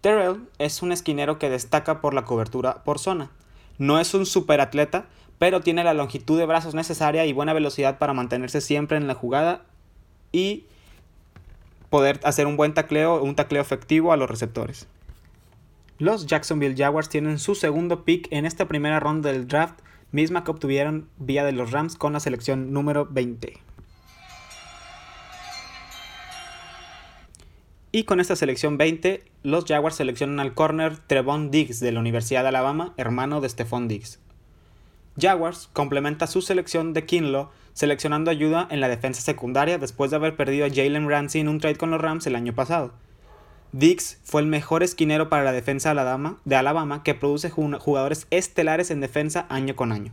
Terrell 0.00 0.48
es 0.58 0.80
un 0.80 0.92
esquinero 0.92 1.40
que 1.40 1.50
destaca 1.50 2.00
por 2.00 2.14
la 2.14 2.24
cobertura 2.24 2.84
por 2.84 3.00
zona. 3.00 3.32
No 3.78 3.98
es 3.98 4.14
un 4.14 4.26
superatleta, 4.26 5.06
pero 5.38 5.60
tiene 5.60 5.82
la 5.82 5.94
longitud 5.94 6.38
de 6.38 6.46
brazos 6.46 6.74
necesaria 6.74 7.26
y 7.26 7.32
buena 7.32 7.52
velocidad 7.52 7.98
para 7.98 8.12
mantenerse 8.12 8.60
siempre 8.60 8.96
en 8.96 9.08
la 9.08 9.14
jugada 9.14 9.64
y 10.32 10.64
poder 11.90 12.20
hacer 12.24 12.46
un 12.46 12.56
buen 12.56 12.74
tacleo, 12.74 13.22
un 13.22 13.34
tacleo 13.34 13.62
efectivo 13.62 14.12
a 14.12 14.16
los 14.16 14.28
receptores. 14.28 14.88
Los 15.98 16.26
Jacksonville 16.26 16.76
Jaguars 16.76 17.08
tienen 17.08 17.38
su 17.38 17.54
segundo 17.54 18.04
pick 18.04 18.28
en 18.30 18.46
esta 18.46 18.68
primera 18.68 19.00
ronda 19.00 19.32
del 19.32 19.48
draft, 19.48 19.80
misma 20.12 20.44
que 20.44 20.50
obtuvieron 20.50 21.08
vía 21.18 21.44
de 21.44 21.52
los 21.52 21.72
Rams 21.72 21.96
con 21.96 22.12
la 22.12 22.20
selección 22.20 22.72
número 22.72 23.06
20. 23.10 23.58
Y 27.90 28.04
con 28.04 28.20
esta 28.20 28.36
selección 28.36 28.76
20, 28.76 29.24
los 29.42 29.64
Jaguars 29.64 29.96
seleccionan 29.96 30.40
al 30.40 30.54
corner 30.54 30.98
Trevon 30.98 31.50
Diggs 31.50 31.80
de 31.80 31.90
la 31.90 32.00
Universidad 32.00 32.42
de 32.42 32.48
Alabama, 32.48 32.92
hermano 32.96 33.40
de 33.40 33.48
Stephon 33.48 33.88
Diggs. 33.88 34.20
Jaguars 35.20 35.68
complementa 35.72 36.26
su 36.26 36.42
selección 36.42 36.92
de 36.92 37.04
Kinlo 37.04 37.50
seleccionando 37.72 38.30
ayuda 38.30 38.66
en 38.70 38.80
la 38.80 38.88
defensa 38.88 39.20
secundaria 39.20 39.78
después 39.78 40.10
de 40.10 40.16
haber 40.16 40.36
perdido 40.36 40.66
a 40.66 40.68
Jalen 40.68 41.08
Ramsey 41.08 41.40
en 41.40 41.48
un 41.48 41.60
trade 41.60 41.76
con 41.76 41.90
los 41.90 42.00
Rams 42.00 42.26
el 42.26 42.36
año 42.36 42.54
pasado. 42.54 42.92
Diggs 43.72 44.18
fue 44.24 44.40
el 44.40 44.46
mejor 44.46 44.82
esquinero 44.82 45.28
para 45.28 45.44
la 45.44 45.52
defensa 45.52 45.94
de 46.44 46.56
Alabama 46.56 47.02
que 47.02 47.14
produce 47.14 47.50
jugadores 47.50 48.26
estelares 48.30 48.90
en 48.90 49.00
defensa 49.00 49.46
año 49.48 49.76
con 49.76 49.92
año. 49.92 50.12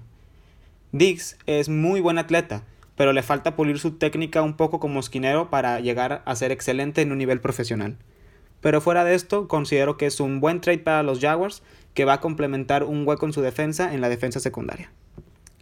Diggs 0.91 1.38
es 1.46 1.70
muy 1.70 2.02
buen 2.02 2.18
atleta, 2.18 2.63
pero 2.96 3.13
le 3.13 3.24
falta 3.24 3.56
pulir 3.56 3.80
su 3.80 3.91
técnica 3.91 4.41
un 4.41 4.56
poco 4.56 4.80
como 4.80 5.00
esquinero 5.00 5.50
para 5.50 5.80
llegar 5.80 6.22
a 6.26 6.36
ser 6.36 6.52
excelente 6.52 7.02
en 7.02 7.12
un 7.12 7.18
nivel 7.18 7.41
profesional. 7.41 7.98
Pero 8.62 8.82
fuera 8.82 9.04
de 9.04 9.15
esto, 9.15 9.48
considero 9.48 9.98
que 9.98 10.06
es 10.06 10.20
un 10.20 10.39
buen 10.39 10.62
trade 10.62 10.80
para 10.80 11.04
los 11.04 11.20
Jaguars 11.20 11.62
que 11.94 12.06
va 12.06 12.13
a 12.13 12.22
complementar 12.22 12.84
un 12.84 13.08
hueco 13.08 13.26
en 13.26 13.34
su 13.34 13.41
defensa 13.41 13.94
en 13.94 14.02
la 14.02 14.10
defensa 14.10 14.39
secundaria. 14.39 14.91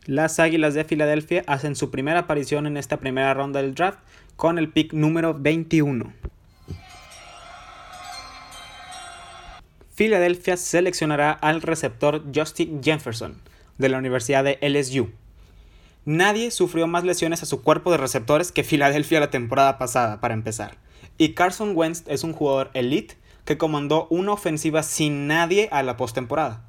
Las 0.06 0.39
Águilas 0.39 0.73
de 0.73 0.84
Filadelfia 0.84 1.43
hacen 1.47 1.75
su 1.75 1.89
primera 1.89 2.19
aparición 2.19 2.67
en 2.67 2.75
esta 2.75 2.97
primera 2.97 3.34
ronda 3.34 3.62
del 3.62 3.73
draft 3.73 3.99
con 4.36 4.58
el 4.58 4.69
pick 4.69 4.93
número 4.93 5.34
21. 5.34 6.12
Filadelfia 9.93 10.58
seleccionará 10.58 11.32
al 11.32 11.62
receptor 11.62 12.23
Justin 12.34 12.84
Jefferson 12.84 13.38
de 13.77 13.89
la 13.89 13.99
Universidad 13.99 14.43
de 14.43 14.58
LSU. 14.62 15.12
Nadie 16.03 16.51
sufrió 16.51 16.88
más 16.88 17.03
lesiones 17.03 17.43
a 17.43 17.45
su 17.45 17.62
cuerpo 17.62 17.91
de 17.91 17.97
receptores 17.97 18.51
que 18.51 18.63
Filadelfia 18.63 19.19
la 19.19 19.29
temporada 19.29 19.77
pasada, 19.77 20.19
para 20.19 20.34
empezar. 20.34 20.83
Y 21.17 21.34
Carson 21.34 21.73
Wentz 21.76 22.04
es 22.08 22.23
un 22.23 22.34
jugador 22.34 22.71
elite 22.73 23.17
que 23.45 23.58
comandó 23.58 24.08
una 24.10 24.34
ofensiva 24.34 24.84
sin 24.84 25.28
nadie 25.28 25.69
a 25.71 25.84
la 25.84 25.97
postemporada. 25.97 26.65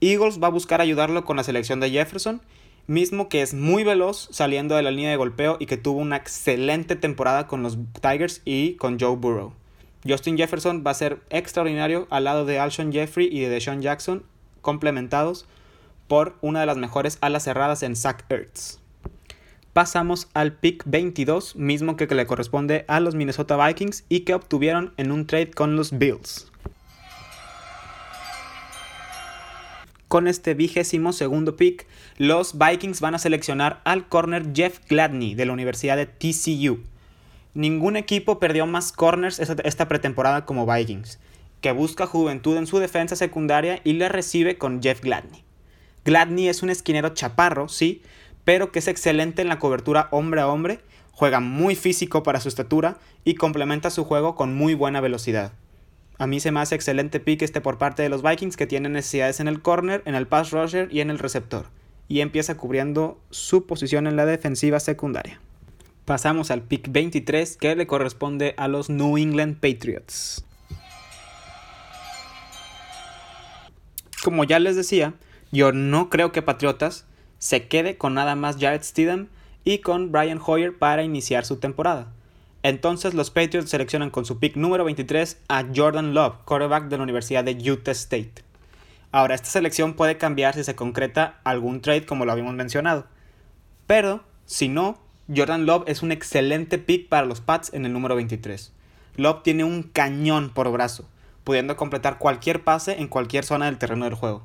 Eagles 0.00 0.42
va 0.42 0.48
a 0.48 0.50
buscar 0.50 0.80
ayudarlo 0.80 1.24
con 1.24 1.36
la 1.36 1.44
selección 1.44 1.80
de 1.80 1.90
Jefferson, 1.90 2.42
mismo 2.86 3.28
que 3.28 3.42
es 3.42 3.54
muy 3.54 3.84
veloz 3.84 4.28
saliendo 4.32 4.74
de 4.74 4.82
la 4.82 4.90
línea 4.90 5.10
de 5.10 5.16
golpeo 5.16 5.56
y 5.60 5.66
que 5.66 5.76
tuvo 5.76 6.00
una 6.00 6.16
excelente 6.16 6.96
temporada 6.96 7.46
con 7.46 7.62
los 7.62 7.78
Tigers 8.00 8.42
y 8.44 8.74
con 8.74 8.98
Joe 8.98 9.16
Burrow. 9.16 9.54
Justin 10.06 10.36
Jefferson 10.36 10.82
va 10.84 10.90
a 10.90 10.94
ser 10.94 11.22
extraordinario 11.30 12.08
al 12.10 12.24
lado 12.24 12.44
de 12.44 12.58
Alshon 12.58 12.92
Jeffrey 12.92 13.28
y 13.30 13.40
de 13.40 13.48
Deshaun 13.48 13.82
Jackson, 13.82 14.24
complementados 14.60 15.46
por 16.08 16.36
una 16.40 16.60
de 16.60 16.66
las 16.66 16.76
mejores 16.76 17.18
alas 17.20 17.44
cerradas 17.44 17.84
en 17.84 17.94
Zach 17.94 18.24
Ertz. 18.28 18.81
Pasamos 19.72 20.28
al 20.34 20.52
pick 20.52 20.82
22, 20.84 21.56
mismo 21.56 21.96
que 21.96 22.06
le 22.06 22.26
corresponde 22.26 22.84
a 22.88 23.00
los 23.00 23.14
Minnesota 23.14 23.56
Vikings 23.56 24.04
y 24.10 24.20
que 24.20 24.34
obtuvieron 24.34 24.92
en 24.98 25.10
un 25.10 25.26
trade 25.26 25.52
con 25.52 25.76
los 25.76 25.96
Bills. 25.96 26.52
Con 30.08 30.28
este 30.28 30.52
vigésimo 30.52 31.14
segundo 31.14 31.56
pick, 31.56 31.86
los 32.18 32.58
Vikings 32.58 33.00
van 33.00 33.14
a 33.14 33.18
seleccionar 33.18 33.80
al 33.84 34.08
corner 34.08 34.52
Jeff 34.52 34.78
Gladney 34.90 35.34
de 35.34 35.46
la 35.46 35.54
Universidad 35.54 35.96
de 35.96 36.04
TCU. 36.04 36.80
Ningún 37.54 37.96
equipo 37.96 38.38
perdió 38.38 38.66
más 38.66 38.92
corners 38.92 39.38
esta 39.40 39.88
pretemporada 39.88 40.44
como 40.44 40.66
Vikings, 40.66 41.18
que 41.62 41.72
busca 41.72 42.06
juventud 42.06 42.58
en 42.58 42.66
su 42.66 42.78
defensa 42.78 43.16
secundaria 43.16 43.80
y 43.84 43.94
la 43.94 44.10
recibe 44.10 44.58
con 44.58 44.82
Jeff 44.82 45.00
Gladney. 45.00 45.44
Gladney 46.04 46.48
es 46.48 46.62
un 46.62 46.68
esquinero 46.68 47.10
chaparro, 47.10 47.68
sí, 47.68 48.02
pero 48.44 48.72
que 48.72 48.80
es 48.80 48.88
excelente 48.88 49.42
en 49.42 49.48
la 49.48 49.58
cobertura 49.58 50.08
hombre 50.10 50.40
a 50.40 50.48
hombre, 50.48 50.80
juega 51.12 51.40
muy 51.40 51.76
físico 51.76 52.22
para 52.22 52.40
su 52.40 52.48
estatura 52.48 52.98
y 53.24 53.34
complementa 53.34 53.90
su 53.90 54.04
juego 54.04 54.34
con 54.34 54.54
muy 54.54 54.74
buena 54.74 55.00
velocidad. 55.00 55.52
A 56.18 56.26
mí 56.26 56.40
se 56.40 56.52
me 56.52 56.60
hace 56.60 56.74
excelente 56.74 57.20
pick 57.20 57.42
este 57.42 57.60
por 57.60 57.78
parte 57.78 58.02
de 58.02 58.08
los 58.08 58.22
Vikings 58.22 58.56
que 58.56 58.66
tienen 58.66 58.92
necesidades 58.92 59.40
en 59.40 59.48
el 59.48 59.60
corner, 59.60 60.02
en 60.04 60.14
el 60.14 60.26
pass 60.26 60.50
rusher 60.50 60.88
y 60.90 61.00
en 61.00 61.10
el 61.10 61.18
receptor. 61.18 61.66
Y 62.08 62.20
empieza 62.20 62.56
cubriendo 62.56 63.20
su 63.30 63.66
posición 63.66 64.06
en 64.06 64.16
la 64.16 64.26
defensiva 64.26 64.80
secundaria. 64.80 65.40
Pasamos 66.04 66.50
al 66.50 66.62
pick 66.62 66.90
23 66.90 67.56
que 67.56 67.76
le 67.76 67.86
corresponde 67.86 68.54
a 68.56 68.68
los 68.68 68.90
New 68.90 69.16
England 69.18 69.56
Patriots. 69.56 70.44
Como 74.22 74.44
ya 74.44 74.58
les 74.58 74.76
decía, 74.76 75.14
yo 75.50 75.72
no 75.72 76.08
creo 76.10 76.30
que 76.32 76.42
Patriotas 76.42 77.06
se 77.42 77.66
quede 77.66 77.96
con 77.96 78.14
nada 78.14 78.36
más 78.36 78.58
Jared 78.60 78.84
Stidham 78.84 79.26
y 79.64 79.78
con 79.78 80.12
Brian 80.12 80.40
Hoyer 80.46 80.78
para 80.78 81.02
iniciar 81.02 81.44
su 81.44 81.56
temporada. 81.56 82.06
Entonces 82.62 83.14
los 83.14 83.30
Patriots 83.30 83.68
seleccionan 83.68 84.10
con 84.10 84.24
su 84.24 84.38
pick 84.38 84.54
número 84.54 84.84
23 84.84 85.38
a 85.48 85.64
Jordan 85.74 86.14
Love, 86.14 86.36
quarterback 86.44 86.84
de 86.84 86.98
la 86.98 87.02
Universidad 87.02 87.42
de 87.42 87.58
Utah 87.68 87.90
State. 87.90 88.44
Ahora, 89.10 89.34
esta 89.34 89.48
selección 89.48 89.94
puede 89.94 90.18
cambiar 90.18 90.54
si 90.54 90.62
se 90.62 90.76
concreta 90.76 91.40
algún 91.42 91.80
trade 91.80 92.06
como 92.06 92.24
lo 92.24 92.30
habíamos 92.30 92.54
mencionado. 92.54 93.06
Pero, 93.88 94.22
si 94.46 94.68
no, 94.68 95.00
Jordan 95.34 95.66
Love 95.66 95.82
es 95.88 96.04
un 96.04 96.12
excelente 96.12 96.78
pick 96.78 97.08
para 97.08 97.26
los 97.26 97.40
Pats 97.40 97.74
en 97.74 97.84
el 97.84 97.92
número 97.92 98.14
23. 98.14 98.72
Love 99.16 99.42
tiene 99.42 99.64
un 99.64 99.82
cañón 99.82 100.50
por 100.50 100.70
brazo, 100.70 101.08
pudiendo 101.42 101.74
completar 101.74 102.18
cualquier 102.18 102.62
pase 102.62 103.00
en 103.00 103.08
cualquier 103.08 103.44
zona 103.44 103.66
del 103.66 103.78
terreno 103.78 104.04
del 104.04 104.14
juego. 104.14 104.44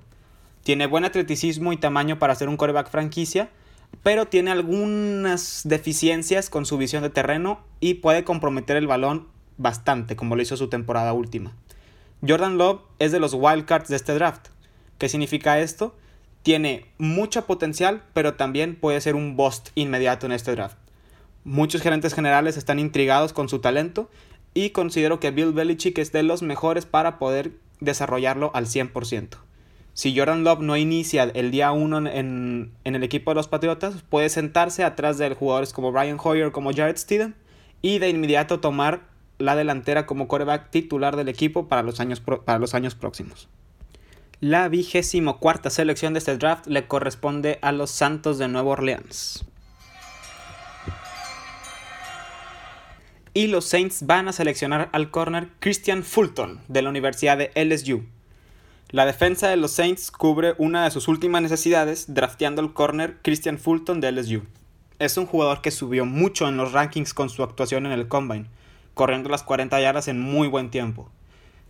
Tiene 0.67 0.85
buen 0.85 1.05
atleticismo 1.05 1.71
y 1.71 1.77
tamaño 1.77 2.19
para 2.19 2.35
ser 2.35 2.49
un 2.49 2.57
quarterback 2.57 2.89
franquicia, 2.89 3.49
pero 4.03 4.25
tiene 4.25 4.51
algunas 4.51 5.61
deficiencias 5.63 6.49
con 6.49 6.65
su 6.65 6.77
visión 6.77 7.03
de 7.03 7.09
terreno 7.09 7.61
y 7.79 7.93
puede 7.93 8.25
comprometer 8.25 8.75
el 8.75 8.85
balón 8.85 9.29
bastante, 9.55 10.17
como 10.17 10.35
lo 10.35 10.41
hizo 10.41 10.57
su 10.57 10.67
temporada 10.67 11.13
última. 11.13 11.53
Jordan 12.27 12.57
Love 12.57 12.81
es 12.99 13.13
de 13.13 13.21
los 13.21 13.33
wildcards 13.33 13.87
de 13.87 13.95
este 13.95 14.13
draft. 14.13 14.49
¿Qué 14.97 15.07
significa 15.07 15.57
esto? 15.57 15.95
Tiene 16.43 16.83
mucho 16.97 17.45
potencial, 17.45 18.03
pero 18.11 18.33
también 18.33 18.75
puede 18.75 18.99
ser 18.99 19.15
un 19.15 19.37
bust 19.37 19.69
inmediato 19.75 20.25
en 20.25 20.33
este 20.33 20.51
draft. 20.51 20.75
Muchos 21.45 21.81
gerentes 21.81 22.13
generales 22.13 22.57
están 22.57 22.79
intrigados 22.79 23.31
con 23.31 23.47
su 23.47 23.59
talento 23.59 24.09
y 24.53 24.71
considero 24.71 25.21
que 25.21 25.31
Bill 25.31 25.53
Belichick 25.53 25.97
es 25.97 26.11
de 26.11 26.23
los 26.23 26.41
mejores 26.41 26.85
para 26.85 27.19
poder 27.19 27.53
desarrollarlo 27.79 28.51
al 28.53 28.65
100%. 28.65 29.46
Si 29.97 30.15
Jordan 30.15 30.43
Love 30.43 30.59
no 30.59 30.77
inicia 30.77 31.23
el 31.23 31.49
día 31.49 31.71
1 31.71 32.07
en, 32.11 32.71
el 32.83 33.03
equipo 33.03 33.31
de 33.31 33.35
los 33.35 33.47
Patriotas, 33.47 34.03
puede 34.07 34.29
sentarse 34.29 34.83
atrás 34.83 35.17
de 35.17 35.33
jugadores 35.33 35.73
como 35.73 35.91
Brian 35.91 36.19
Hoyer, 36.23 36.51
como 36.51 36.71
Jared 36.71 36.97
Steedham, 36.97 37.33
y 37.81 37.97
de 37.97 38.09
inmediato 38.09 38.59
tomar 38.59 39.07
la 39.39 39.55
delantera 39.55 40.05
como 40.05 40.27
coreback 40.27 40.69
titular 40.69 41.15
del 41.15 41.29
equipo 41.29 41.67
para 41.67 41.81
los 41.81 41.99
años, 41.99 42.21
para 42.21 42.59
los 42.59 42.75
años 42.75 42.93
próximos. 42.93 43.49
La 44.39 44.69
vigésimo 44.69 45.39
cuarta 45.39 45.71
selección 45.71 46.13
de 46.13 46.19
este 46.19 46.37
draft 46.37 46.67
le 46.67 46.85
corresponde 46.85 47.57
a 47.63 47.71
los 47.71 47.89
Santos 47.89 48.37
de 48.37 48.47
Nueva 48.47 48.69
Orleans. 48.69 49.45
Y 53.33 53.47
los 53.47 53.65
Saints 53.65 54.05
van 54.05 54.27
a 54.27 54.31
seleccionar 54.31 54.89
al 54.91 55.09
corner 55.09 55.49
Christian 55.59 56.03
Fulton 56.03 56.61
de 56.67 56.83
la 56.83 56.89
Universidad 56.89 57.39
de 57.39 57.49
LSU. 57.55 58.05
La 58.89 59.05
defensa 59.05 59.49
de 59.49 59.57
los 59.57 59.71
Saints 59.71 60.11
cubre 60.11 60.55
una 60.57 60.85
de 60.85 60.91
sus 60.91 61.09
últimas 61.09 61.41
necesidades 61.41 62.13
drafteando 62.13 62.61
al 62.61 62.71
corner 62.71 63.17
Christian 63.21 63.57
Fulton 63.57 63.99
de 63.99 64.13
LSU. 64.13 64.43
Es 64.97 65.17
un 65.17 65.25
jugador 65.25 65.61
que 65.61 65.71
subió 65.71 66.05
mucho 66.05 66.47
en 66.47 66.55
los 66.55 66.71
rankings 66.71 67.13
con 67.13 67.29
su 67.29 67.43
actuación 67.43 67.85
en 67.85 67.91
el 67.91 68.07
Combine, 68.07 68.47
corriendo 68.93 69.27
las 69.27 69.43
40 69.43 69.81
yardas 69.81 70.07
en 70.07 70.21
muy 70.21 70.47
buen 70.47 70.71
tiempo. 70.71 71.09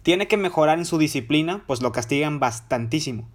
Tiene 0.03 0.27
que 0.27 0.37
mejorar 0.37 0.77
en 0.77 0.85
su 0.85 0.99
disciplina, 0.99 1.63
pues 1.65 1.81
lo 1.81 1.91
castigan 1.91 2.39
bastantísimo. 2.39 3.27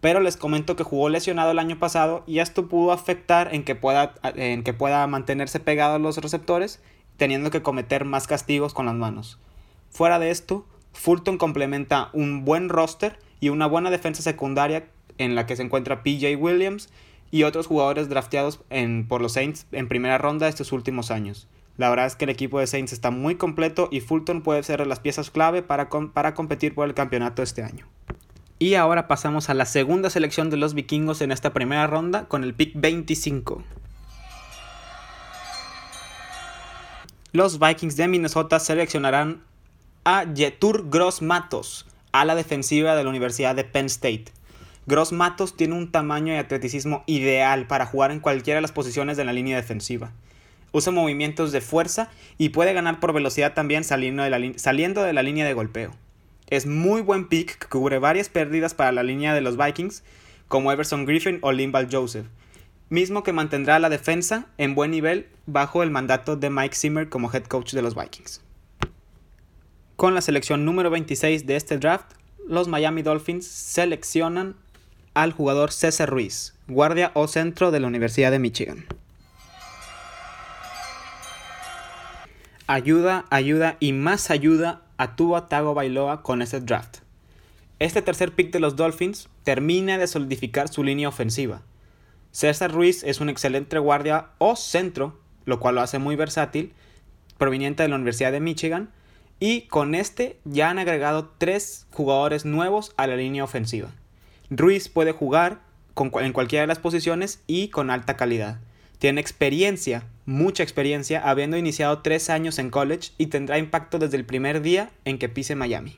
Pero 0.00 0.20
les 0.20 0.38
comento 0.38 0.74
que 0.74 0.82
jugó 0.82 1.10
lesionado 1.10 1.50
el 1.50 1.58
año 1.58 1.78
pasado 1.78 2.24
y 2.26 2.38
esto 2.38 2.66
pudo 2.66 2.92
afectar 2.92 3.54
en 3.54 3.62
que 3.62 3.74
pueda, 3.74 4.14
en 4.22 4.64
que 4.64 4.72
pueda 4.72 5.06
mantenerse 5.06 5.60
pegado 5.60 5.96
a 5.96 5.98
los 5.98 6.16
receptores, 6.16 6.80
teniendo 7.18 7.50
que 7.50 7.60
cometer 7.60 8.06
más 8.06 8.26
castigos 8.26 8.72
con 8.72 8.86
las 8.86 8.94
manos. 8.94 9.38
Fuera 9.90 10.18
de 10.18 10.30
esto, 10.30 10.64
Fulton 10.98 11.38
complementa 11.38 12.10
un 12.12 12.44
buen 12.44 12.68
roster 12.68 13.20
y 13.38 13.50
una 13.50 13.66
buena 13.66 13.90
defensa 13.90 14.20
secundaria 14.20 14.88
en 15.16 15.36
la 15.36 15.46
que 15.46 15.54
se 15.54 15.62
encuentra 15.62 16.02
PJ 16.02 16.36
Williams 16.36 16.88
y 17.30 17.44
otros 17.44 17.68
jugadores 17.68 18.08
drafteados 18.08 18.60
en, 18.68 19.06
por 19.06 19.22
los 19.22 19.34
Saints 19.34 19.66
en 19.70 19.86
primera 19.86 20.18
ronda 20.18 20.48
estos 20.48 20.72
últimos 20.72 21.12
años. 21.12 21.46
La 21.76 21.88
verdad 21.88 22.06
es 22.06 22.16
que 22.16 22.24
el 22.24 22.30
equipo 22.30 22.58
de 22.58 22.66
Saints 22.66 22.92
está 22.92 23.12
muy 23.12 23.36
completo 23.36 23.88
y 23.92 24.00
Fulton 24.00 24.42
puede 24.42 24.64
ser 24.64 24.84
las 24.88 24.98
piezas 24.98 25.30
clave 25.30 25.62
para, 25.62 25.88
para 25.88 26.34
competir 26.34 26.74
por 26.74 26.88
el 26.88 26.94
campeonato 26.94 27.44
este 27.44 27.62
año. 27.62 27.86
Y 28.58 28.74
ahora 28.74 29.06
pasamos 29.06 29.50
a 29.50 29.54
la 29.54 29.66
segunda 29.66 30.10
selección 30.10 30.50
de 30.50 30.56
los 30.56 30.74
vikingos 30.74 31.20
en 31.20 31.30
esta 31.30 31.52
primera 31.52 31.86
ronda 31.86 32.26
con 32.26 32.42
el 32.42 32.54
pick 32.54 32.72
25. 32.74 33.62
Los 37.30 37.60
Vikings 37.60 37.96
de 37.96 38.08
Minnesota 38.08 38.58
seleccionarán 38.58 39.44
a 40.10 40.24
Yetur 40.24 40.88
Gross 40.88 41.20
Matos, 41.20 41.86
a 42.12 42.24
la 42.24 42.34
defensiva 42.34 42.96
de 42.96 43.04
la 43.04 43.10
Universidad 43.10 43.54
de 43.54 43.64
Penn 43.64 43.84
State. 43.84 44.24
Gross 44.86 45.12
Matos 45.12 45.54
tiene 45.54 45.74
un 45.74 45.92
tamaño 45.92 46.32
y 46.32 46.38
atleticismo 46.38 47.04
ideal 47.04 47.66
para 47.66 47.84
jugar 47.84 48.10
en 48.10 48.20
cualquiera 48.20 48.56
de 48.56 48.62
las 48.62 48.72
posiciones 48.72 49.18
de 49.18 49.26
la 49.26 49.34
línea 49.34 49.58
defensiva 49.58 50.12
usa 50.72 50.92
movimientos 50.92 51.52
de 51.52 51.60
fuerza 51.60 52.08
y 52.38 52.50
puede 52.50 52.72
ganar 52.72 53.00
por 53.00 53.12
velocidad 53.12 53.52
también 53.52 53.84
saliendo 53.84 54.22
de 54.22 54.30
la, 54.30 54.58
saliendo 54.58 55.02
de 55.02 55.12
la 55.12 55.22
línea 55.22 55.44
de 55.44 55.52
golpeo. 55.52 55.92
Es 56.48 56.64
muy 56.64 57.02
buen 57.02 57.28
pick 57.28 57.58
que 57.58 57.68
cubre 57.68 57.98
varias 57.98 58.30
pérdidas 58.30 58.72
para 58.72 58.92
la 58.92 59.02
línea 59.02 59.34
de 59.34 59.42
los 59.42 59.58
Vikings, 59.58 60.04
como 60.46 60.72
Everson 60.72 61.04
Griffin 61.04 61.38
o 61.42 61.52
Limbal 61.52 61.88
Joseph, 61.90 62.26
mismo 62.88 63.22
que 63.22 63.34
mantendrá 63.34 63.78
la 63.78 63.90
defensa 63.90 64.46
en 64.56 64.74
buen 64.74 64.90
nivel 64.90 65.26
bajo 65.44 65.82
el 65.82 65.90
mandato 65.90 66.36
de 66.36 66.48
Mike 66.48 66.76
Zimmer 66.76 67.10
como 67.10 67.30
head 67.30 67.44
coach 67.44 67.74
de 67.74 67.82
los 67.82 67.94
Vikings. 67.94 68.42
Con 69.98 70.14
la 70.14 70.20
selección 70.20 70.64
número 70.64 70.90
26 70.90 71.44
de 71.44 71.56
este 71.56 71.76
draft, 71.76 72.12
los 72.46 72.68
Miami 72.68 73.02
Dolphins 73.02 73.48
seleccionan 73.48 74.54
al 75.12 75.32
jugador 75.32 75.72
César 75.72 76.08
Ruiz, 76.08 76.54
guardia 76.68 77.10
o 77.14 77.26
centro 77.26 77.72
de 77.72 77.80
la 77.80 77.88
Universidad 77.88 78.30
de 78.30 78.38
Michigan. 78.38 78.86
ayuda, 82.68 83.24
ayuda 83.30 83.76
y 83.80 83.92
más 83.92 84.30
ayuda 84.30 84.82
a 84.98 85.16
Tua 85.16 85.48
Tago 85.48 85.74
Bailoa 85.74 86.22
con 86.22 86.42
este 86.42 86.60
draft. 86.60 86.98
Este 87.80 88.00
tercer 88.00 88.30
pick 88.30 88.52
de 88.52 88.60
los 88.60 88.76
Dolphins 88.76 89.28
termina 89.42 89.98
de 89.98 90.06
solidificar 90.06 90.68
su 90.68 90.84
línea 90.84 91.08
ofensiva. 91.08 91.62
César 92.30 92.70
Ruiz 92.70 93.02
es 93.02 93.20
un 93.20 93.30
excelente 93.30 93.76
guardia 93.80 94.28
o 94.38 94.54
centro, 94.54 95.18
lo 95.44 95.58
cual 95.58 95.74
lo 95.74 95.80
hace 95.80 95.98
muy 95.98 96.14
versátil, 96.14 96.72
proveniente 97.36 97.82
de 97.82 97.88
la 97.88 97.96
Universidad 97.96 98.30
de 98.30 98.38
Michigan, 98.38 98.90
y 99.40 99.62
con 99.62 99.94
este 99.94 100.38
ya 100.44 100.70
han 100.70 100.78
agregado 100.78 101.32
tres 101.38 101.86
jugadores 101.92 102.44
nuevos 102.44 102.92
a 102.96 103.06
la 103.06 103.16
línea 103.16 103.44
ofensiva. 103.44 103.90
Ruiz 104.50 104.88
puede 104.88 105.12
jugar 105.12 105.60
en 105.96 106.32
cualquiera 106.32 106.62
de 106.62 106.68
las 106.68 106.78
posiciones 106.78 107.42
y 107.46 107.68
con 107.68 107.90
alta 107.90 108.16
calidad. 108.16 108.60
Tiene 108.98 109.20
experiencia, 109.20 110.04
mucha 110.26 110.62
experiencia, 110.62 111.20
habiendo 111.20 111.56
iniciado 111.56 112.00
tres 112.00 112.30
años 112.30 112.58
en 112.58 112.70
college 112.70 113.10
y 113.16 113.26
tendrá 113.26 113.58
impacto 113.58 113.98
desde 113.98 114.16
el 114.16 114.24
primer 114.24 114.60
día 114.60 114.90
en 115.04 115.18
que 115.18 115.28
pise 115.28 115.54
Miami. 115.54 115.96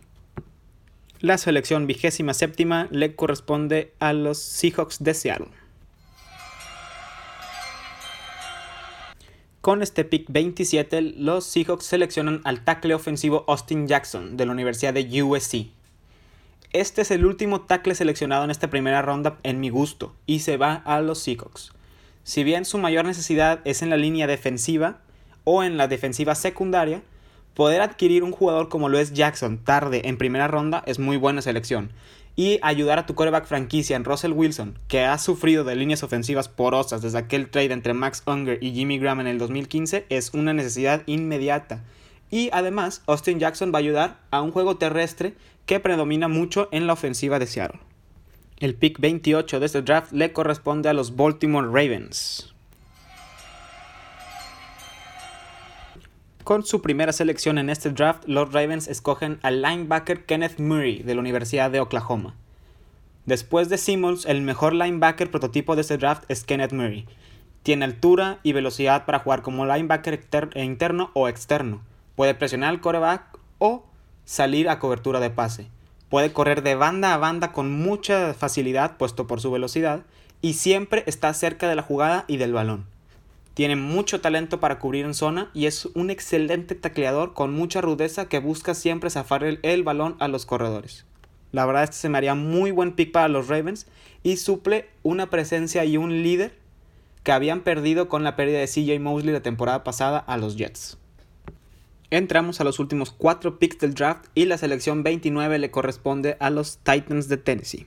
La 1.20 1.38
selección 1.38 1.87
vigésima 1.87 2.35
séptima 2.35 2.88
le 2.90 3.14
corresponde 3.14 3.92
a 4.00 4.12
los 4.12 4.38
Seahawks 4.38 5.03
de 5.03 5.14
Seattle. 5.14 5.48
Con 9.60 9.82
este 9.82 10.06
pick 10.06 10.24
27, 10.30 11.02
los 11.02 11.44
Seahawks 11.44 11.84
seleccionan 11.84 12.40
al 12.44 12.64
tackle 12.64 12.94
ofensivo 12.94 13.44
Austin 13.46 13.88
Jackson 13.88 14.38
de 14.38 14.46
la 14.46 14.52
Universidad 14.52 14.94
de 14.94 15.22
USC. 15.22 15.66
Este 16.72 17.02
es 17.02 17.10
el 17.10 17.26
último 17.26 17.60
tackle 17.60 17.94
seleccionado 17.94 18.42
en 18.44 18.50
esta 18.50 18.70
primera 18.70 19.02
ronda 19.02 19.36
en 19.42 19.60
mi 19.60 19.68
gusto 19.68 20.14
y 20.24 20.38
se 20.38 20.56
va 20.56 20.76
a 20.86 21.02
los 21.02 21.18
Seahawks. 21.18 21.72
Si 22.24 22.42
bien 22.42 22.64
su 22.64 22.78
mayor 22.78 23.04
necesidad 23.04 23.60
es 23.66 23.82
en 23.82 23.90
la 23.90 23.98
línea 23.98 24.26
defensiva 24.26 25.00
o 25.44 25.62
en 25.62 25.76
la 25.76 25.88
defensiva 25.88 26.34
secundaria, 26.34 27.02
poder 27.52 27.82
adquirir 27.82 28.24
un 28.24 28.32
jugador 28.32 28.70
como 28.70 28.88
lo 28.88 28.98
es 28.98 29.12
Jackson 29.12 29.58
tarde 29.58 30.08
en 30.08 30.16
primera 30.16 30.48
ronda 30.48 30.82
es 30.86 30.98
muy 30.98 31.18
buena 31.18 31.42
selección. 31.42 31.90
Y 32.40 32.59
ayudar 32.62 32.98
a 32.98 33.05
tu 33.05 33.14
coreback 33.14 33.44
franquicia 33.44 33.96
en 33.96 34.05
Russell 34.07 34.33
Wilson, 34.33 34.79
que 34.88 35.05
ha 35.05 35.18
sufrido 35.18 35.62
de 35.62 35.76
líneas 35.76 36.03
ofensivas 36.03 36.48
porosas 36.48 37.03
desde 37.03 37.18
aquel 37.18 37.50
trade 37.50 37.74
entre 37.74 37.92
Max 37.92 38.22
Unger 38.26 38.57
y 38.62 38.72
Jimmy 38.72 38.98
Graham 38.98 39.20
en 39.20 39.26
el 39.26 39.37
2015, 39.37 40.07
es 40.09 40.33
una 40.33 40.55
necesidad 40.55 41.03
inmediata. 41.05 41.85
Y 42.31 42.48
además, 42.55 43.03
Austin 43.07 43.40
Jackson 43.40 43.72
va 43.74 43.76
a 43.76 43.81
ayudar 43.81 44.20
a 44.31 44.40
un 44.40 44.53
juego 44.53 44.79
terrestre 44.79 45.35
que 45.66 45.81
predomina 45.81 46.29
mucho 46.29 46.70
en 46.72 46.87
la 46.87 46.94
ofensiva 46.94 47.38
de 47.38 47.46
Seattle. 47.46 47.79
El 48.57 48.74
pick 48.74 49.00
28 49.00 49.61
de 49.61 49.66
este 49.66 49.83
draft 49.83 50.11
le 50.12 50.33
corresponde 50.33 50.88
a 50.88 50.94
los 50.94 51.16
Baltimore 51.16 51.66
Ravens. 51.66 52.49
Con 56.50 56.64
su 56.64 56.82
primera 56.82 57.12
selección 57.12 57.58
en 57.58 57.70
este 57.70 57.90
draft, 57.90 58.24
los 58.26 58.52
Ravens 58.52 58.88
escogen 58.88 59.38
al 59.42 59.62
linebacker 59.62 60.24
Kenneth 60.24 60.58
Murray 60.58 61.00
de 61.00 61.14
la 61.14 61.20
Universidad 61.20 61.70
de 61.70 61.78
Oklahoma. 61.78 62.34
Después 63.24 63.68
de 63.68 63.78
Simmons, 63.78 64.26
el 64.26 64.42
mejor 64.42 64.74
linebacker 64.74 65.30
prototipo 65.30 65.76
de 65.76 65.82
este 65.82 65.96
draft 65.96 66.24
es 66.26 66.42
Kenneth 66.42 66.72
Murray. 66.72 67.06
Tiene 67.62 67.84
altura 67.84 68.40
y 68.42 68.52
velocidad 68.52 69.06
para 69.06 69.20
jugar 69.20 69.42
como 69.42 69.64
linebacker 69.64 70.26
interno 70.56 71.12
o 71.14 71.28
externo. 71.28 71.82
Puede 72.16 72.34
presionar 72.34 72.70
al 72.70 72.80
coreback 72.80 73.38
o 73.58 73.84
salir 74.24 74.68
a 74.68 74.80
cobertura 74.80 75.20
de 75.20 75.30
pase. 75.30 75.68
Puede 76.08 76.32
correr 76.32 76.64
de 76.64 76.74
banda 76.74 77.14
a 77.14 77.18
banda 77.18 77.52
con 77.52 77.70
mucha 77.70 78.34
facilidad, 78.34 78.96
puesto 78.96 79.28
por 79.28 79.40
su 79.40 79.52
velocidad, 79.52 80.02
y 80.42 80.54
siempre 80.54 81.04
está 81.06 81.32
cerca 81.32 81.68
de 81.68 81.76
la 81.76 81.82
jugada 81.82 82.24
y 82.26 82.38
del 82.38 82.52
balón. 82.52 82.86
Tiene 83.60 83.76
mucho 83.76 84.22
talento 84.22 84.58
para 84.58 84.78
cubrir 84.78 85.04
en 85.04 85.12
zona 85.12 85.50
y 85.52 85.66
es 85.66 85.84
un 85.84 86.08
excelente 86.08 86.74
tacleador 86.74 87.34
con 87.34 87.52
mucha 87.52 87.82
rudeza 87.82 88.26
que 88.26 88.38
busca 88.38 88.72
siempre 88.72 89.10
zafar 89.10 89.44
el, 89.44 89.82
balón 89.82 90.16
a 90.18 90.28
los 90.28 90.46
corredores. 90.46 91.04
La 91.52 91.66
verdad 91.66 91.84
este 91.84 91.96
se 91.96 92.08
me 92.08 92.16
haría 92.16 92.34
muy 92.34 92.70
buen 92.70 92.92
pick 92.92 93.12
para 93.12 93.28
los 93.28 93.48
Ravens 93.48 93.86
y 94.22 94.38
suple 94.38 94.88
una 95.02 95.28
presencia 95.28 95.84
y 95.84 95.98
un 95.98 96.22
líder 96.22 96.54
que 97.22 97.32
habían 97.32 97.60
perdido 97.60 98.08
con 98.08 98.24
la 98.24 98.34
pérdida 98.34 98.60
de 98.60 98.66
CJ 98.66 98.98
Mosley 98.98 99.34
la 99.34 99.42
temporada 99.42 99.84
pasada 99.84 100.20
a 100.20 100.38
los 100.38 100.56
Jets. 100.56 100.96
Entramos 102.08 102.62
a 102.62 102.64
los 102.64 102.78
últimos 102.78 103.10
cuatro 103.10 103.58
picks 103.58 103.78
del 103.78 103.92
draft 103.92 104.24
y 104.34 104.46
la 104.46 104.56
selección 104.56 105.02
29 105.02 105.58
le 105.58 105.70
corresponde 105.70 106.38
a 106.40 106.48
los 106.48 106.78
Titans 106.78 107.28
de 107.28 107.36
Tennessee. 107.36 107.86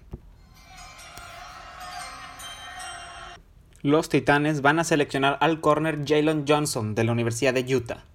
Los 3.83 4.07
Titanes 4.07 4.61
van 4.61 4.79
a 4.79 4.85
seleccionar 4.85 5.37
al 5.41 5.59
corner 5.59 6.05
Jalen 6.05 6.45
Johnson 6.47 6.95
de 6.95 7.03
la 7.03 7.11
Universidad 7.11 7.53
de 7.53 7.75
Utah. 7.75 8.05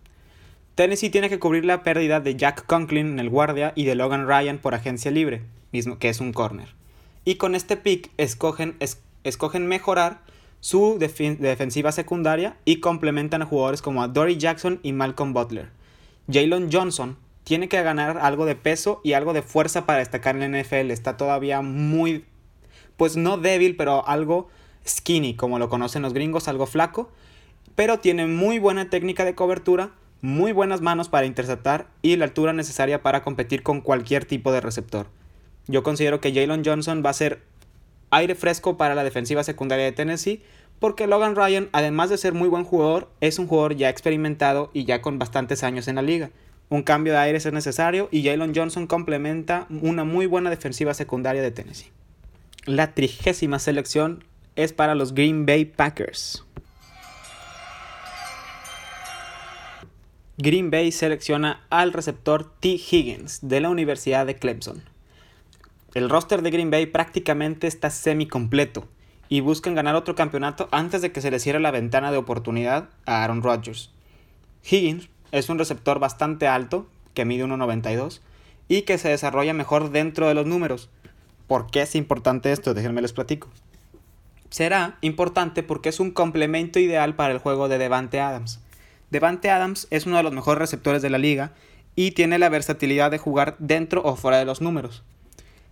Tennessee 0.75 1.11
tiene 1.11 1.29
que 1.29 1.39
cubrir 1.39 1.67
la 1.67 1.83
pérdida 1.83 2.21
de 2.21 2.37
Jack 2.37 2.65
Conklin 2.65 3.09
en 3.09 3.19
el 3.19 3.29
guardia 3.29 3.75
y 3.77 3.85
de 3.85 3.95
Logan 3.95 4.27
Ryan 4.27 4.57
por 4.57 4.75
agencia 4.75 5.11
libre, 5.11 5.43
mismo 5.71 5.99
que 5.99 6.09
es 6.09 6.21
un 6.21 6.33
corner. 6.33 6.75
Y 7.27 7.35
con 7.35 7.55
este 7.55 7.77
pick 7.77 8.11
escogen, 8.17 8.79
escogen 9.25 9.67
mejorar 9.67 10.23
su 10.61 10.99
defensiva 10.99 11.93
secundaria 11.93 12.57
y 12.65 12.81
complementan 12.81 13.43
a 13.43 13.47
jugadores 13.47 13.83
como 13.83 14.03
a 14.03 14.09
Dory 14.09 14.39
Jackson 14.39 14.81
y 14.83 14.95
Malcolm 14.95 15.35
Butler. 15.35 15.69
Jalen 16.33 16.71
Johnson 16.73 17.19
tiene 17.45 17.69
que 17.69 17.83
ganar 17.83 18.17
algo 18.17 18.47
de 18.47 18.57
peso 18.57 19.03
y 19.05 19.13
algo 19.13 19.35
de 19.35 19.43
fuerza 19.43 19.85
para 19.85 19.99
destacar 19.99 20.35
en 20.35 20.51
la 20.51 20.63
NFL. 20.63 20.91
Está 20.93 21.19
todavía 21.19 21.61
muy 21.61 22.25
pues 22.97 23.19
no 23.19 23.37
débil, 23.37 23.77
pero 23.77 24.09
algo 24.09 24.49
skinny, 24.89 25.35
como 25.35 25.59
lo 25.59 25.69
conocen 25.69 26.03
los 26.03 26.15
gringos, 26.15 26.49
algo 26.49 26.67
flaco, 26.67 27.11
pero 27.75 28.01
tiene 28.01 28.27
muy 28.27 28.59
buena 28.59 28.91
técnica 28.91 29.25
de 29.25 29.35
cobertura, 29.35 29.91
muy 30.21 30.53
buenas 30.53 30.81
manos 30.81 31.09
para 31.09 31.27
interceptar 31.27 31.87
y 32.03 32.17
la 32.17 32.25
altura 32.25 32.53
necesaria 32.53 33.03
para 33.03 33.23
competir 33.23 33.63
con 33.63 33.81
cualquier 33.81 34.25
tipo 34.25 34.51
de 34.53 34.61
receptor. 34.61 35.07
Yo 35.67 35.83
considero 35.83 36.21
que 36.21 36.33
Jalen 36.33 36.65
Johnson 36.65 37.03
va 37.05 37.11
a 37.11 37.15
ser 37.15 37.43
aire 38.11 38.35
fresco 38.35 38.77
para 38.77 38.95
la 38.95 39.05
defensiva 39.05 39.45
secundaria 39.45 39.85
de 39.85 39.93
Tennessee, 39.93 40.43
porque 40.81 41.07
Logan 41.07 41.37
Ryan, 41.37 41.69
además 41.73 42.11
de 42.11 42.19
ser 42.19 42.33
muy 42.33 42.49
buen 42.49 42.65
jugador, 42.65 43.11
es 43.21 43.39
un 43.39 43.47
jugador 43.47 43.77
ya 43.77 43.89
experimentado 43.89 44.71
y 44.73 44.85
ya 44.85 45.03
con 45.03 45.19
bastantes 45.19 45.63
años 45.63 45.89
en 45.89 45.97
la 45.97 46.03
liga. 46.03 46.31
Un 46.71 46.83
cambio 46.83 47.13
de 47.13 47.19
aire 47.19 47.39
es 47.39 47.53
necesario 47.53 48.09
y 48.11 48.25
Jalen 48.25 48.55
Johnson 48.55 48.87
complementa 48.87 49.67
una 49.71 50.05
muy 50.05 50.27
buena 50.27 50.51
defensiva 50.51 50.95
secundaria 50.95 51.43
de 51.43 51.51
Tennessee. 51.51 51.91
La 52.65 52.95
trigésima 52.95 53.59
selección 53.59 54.25
es 54.59 54.73
para 54.73 54.97
los 54.97 55.15
Green 55.15 55.47
Bay 55.47 55.65
Packers. 55.65 56.45
Green 60.37 60.73
Bay 60.73 60.91
selecciona 60.91 61.65
al 61.71 61.93
receptor 61.93 62.53
T. 62.59 62.71
Higgins 62.71 63.39
de 63.41 63.61
la 63.61 63.71
Universidad 63.71 64.27
de 64.27 64.35
Clemson. 64.35 64.83
El 65.95 66.11
roster 66.11 66.43
de 66.43 66.51
Green 66.51 66.73
Bay 66.73 66.87
prácticamente 66.87 67.69
está 67.69 67.89
semi 67.91 68.27
completo 68.27 68.89
y 69.29 69.41
buscan 69.41 69.77
ganar 69.77 69.95
otro 69.95 70.17
campeonato 70.17 70.69
antes 70.73 71.03
de 71.03 71.13
que 71.13 71.21
se 71.21 71.31
les 71.31 71.41
cierre 71.41 71.61
la 71.61 71.71
ventana 71.71 72.11
de 72.11 72.19
oportunidad 72.19 72.89
a 73.07 73.23
Aaron 73.23 73.45
Rodgers. 73.45 73.93
Higgins 74.69 75.09
es 75.31 75.49
un 75.49 75.61
receptor 75.61 76.01
bastante 76.01 76.49
alto, 76.49 76.89
que 77.15 77.25
mide 77.25 77.45
1.92, 77.45 78.23
y 78.67 78.83
que 78.83 78.99
se 78.99 79.11
desarrolla 79.11 79.55
mejor 79.55 79.91
dentro 79.91 80.27
de 80.27 80.35
los 80.35 80.47
números. 80.47 80.91
¿Por 81.47 81.71
qué 81.71 81.83
es 81.83 81.95
importante 81.95 82.51
esto? 82.51 82.75
Déjenme 82.75 83.03
les 83.03 83.13
platico. 83.13 83.49
Será 84.51 84.99
importante 85.03 85.63
porque 85.63 85.91
es 85.91 86.01
un 86.01 86.11
complemento 86.11 86.79
ideal 86.79 87.15
para 87.15 87.33
el 87.33 87.39
juego 87.39 87.69
de 87.69 87.79
Devante 87.79 88.21
Adams. 88.21 88.61
Devante 89.11 89.51
Adams 89.51 89.87
es 89.91 90.07
uno 90.07 90.17
de 90.17 90.23
los 90.23 90.33
mejores 90.33 90.59
receptores 90.59 91.03
de 91.03 91.11
la 91.11 91.19
liga 91.19 91.53
y 91.97 92.13
tiene 92.13 92.39
la 92.39 92.49
versatilidad 92.49 93.11
de 93.11 93.19
jugar 93.19 93.57
dentro 93.59 94.03
o 94.05 94.17
fuera 94.17 94.39
de 94.39 94.45
los 94.45 94.61
números. 94.61 95.03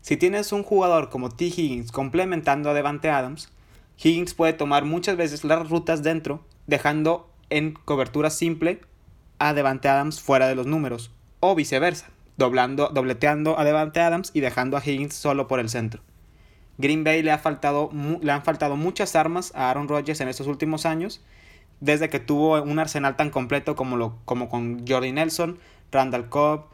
Si 0.01 0.17
tienes 0.17 0.53
un 0.53 0.62
jugador 0.62 1.09
como 1.09 1.31
T. 1.31 1.47
Higgins 1.47 1.91
complementando 1.91 2.71
a 2.71 2.75
Devante 2.75 3.11
Adams, 3.11 3.51
Higgins 4.03 4.35
puede 4.35 4.53
tomar 4.53 4.85
muchas 4.85 5.17
veces 5.17 5.45
las 5.45 5.69
rutas 5.69 6.03
dentro, 6.03 6.45
dejando 6.67 7.31
en 7.51 7.73
cobertura 7.73 8.31
simple 8.31 8.81
a 9.39 9.55
Devante 9.55 9.89
Adams 9.89 10.21
fuera 10.21 10.49
de 10.49 10.55
los 10.55 10.67
números, 10.67 11.11
o 11.41 11.55
viceversa, 11.55 12.11
doblando, 12.37 12.89
dobleteando 12.89 13.59
a 13.59 13.65
Devante 13.65 14.01
Adams 14.01 14.31
y 14.35 14.41
dejando 14.41 14.77
a 14.77 14.83
Higgins 14.85 15.15
solo 15.15 15.49
por 15.49 15.61
el 15.61 15.69
centro. 15.69 16.03
Green 16.79 17.05
Bay 17.05 17.23
le, 17.23 17.31
ha 17.31 17.39
faltado, 17.39 17.91
le 18.21 18.33
han 18.33 18.45
faltado 18.45 18.77
muchas 18.77 19.17
armas 19.17 19.53
a 19.55 19.71
Aaron 19.71 19.89
Rodgers 19.89 20.21
en 20.21 20.29
estos 20.29 20.47
últimos 20.47 20.87
años, 20.87 21.23
desde 21.81 22.09
que 22.09 22.21
tuvo 22.21 22.61
un 22.62 22.79
arsenal 22.79 23.17
tan 23.17 23.31
completo 23.31 23.77
como, 23.77 23.97
lo, 23.97 24.19
como 24.25 24.49
con 24.49 24.87
Jordi 24.87 25.12
Nelson, 25.12 25.59
Randall 25.93 26.29
Cobb, 26.29 26.67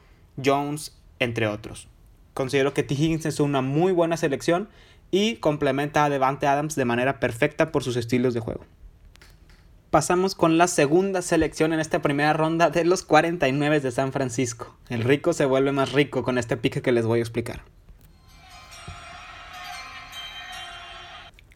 Jones, 0.42 0.96
entre 1.18 1.46
otros. 1.46 1.88
Considero 2.34 2.72
que 2.72 2.82
T. 2.82 2.94
Higgins 2.94 3.26
es 3.26 3.40
una 3.40 3.60
muy 3.60 3.92
buena 3.92 4.16
selección 4.16 4.68
y 5.10 5.36
complementa 5.36 6.04
a 6.04 6.10
Devante 6.10 6.46
Adams 6.46 6.74
de 6.74 6.84
manera 6.84 7.20
perfecta 7.20 7.70
por 7.70 7.84
sus 7.84 7.96
estilos 7.96 8.34
de 8.34 8.40
juego. 8.40 8.64
Pasamos 9.90 10.34
con 10.34 10.56
la 10.56 10.68
segunda 10.68 11.20
selección 11.20 11.74
en 11.74 11.80
esta 11.80 12.00
primera 12.00 12.32
ronda 12.32 12.70
de 12.70 12.86
los 12.86 13.02
49 13.02 13.80
de 13.80 13.90
San 13.90 14.10
Francisco. 14.10 14.74
El 14.88 15.04
rico 15.04 15.34
se 15.34 15.44
vuelve 15.44 15.70
más 15.70 15.92
rico 15.92 16.22
con 16.22 16.38
este 16.38 16.56
pique 16.56 16.80
que 16.80 16.92
les 16.92 17.04
voy 17.04 17.18
a 17.18 17.22
explicar. 17.22 17.62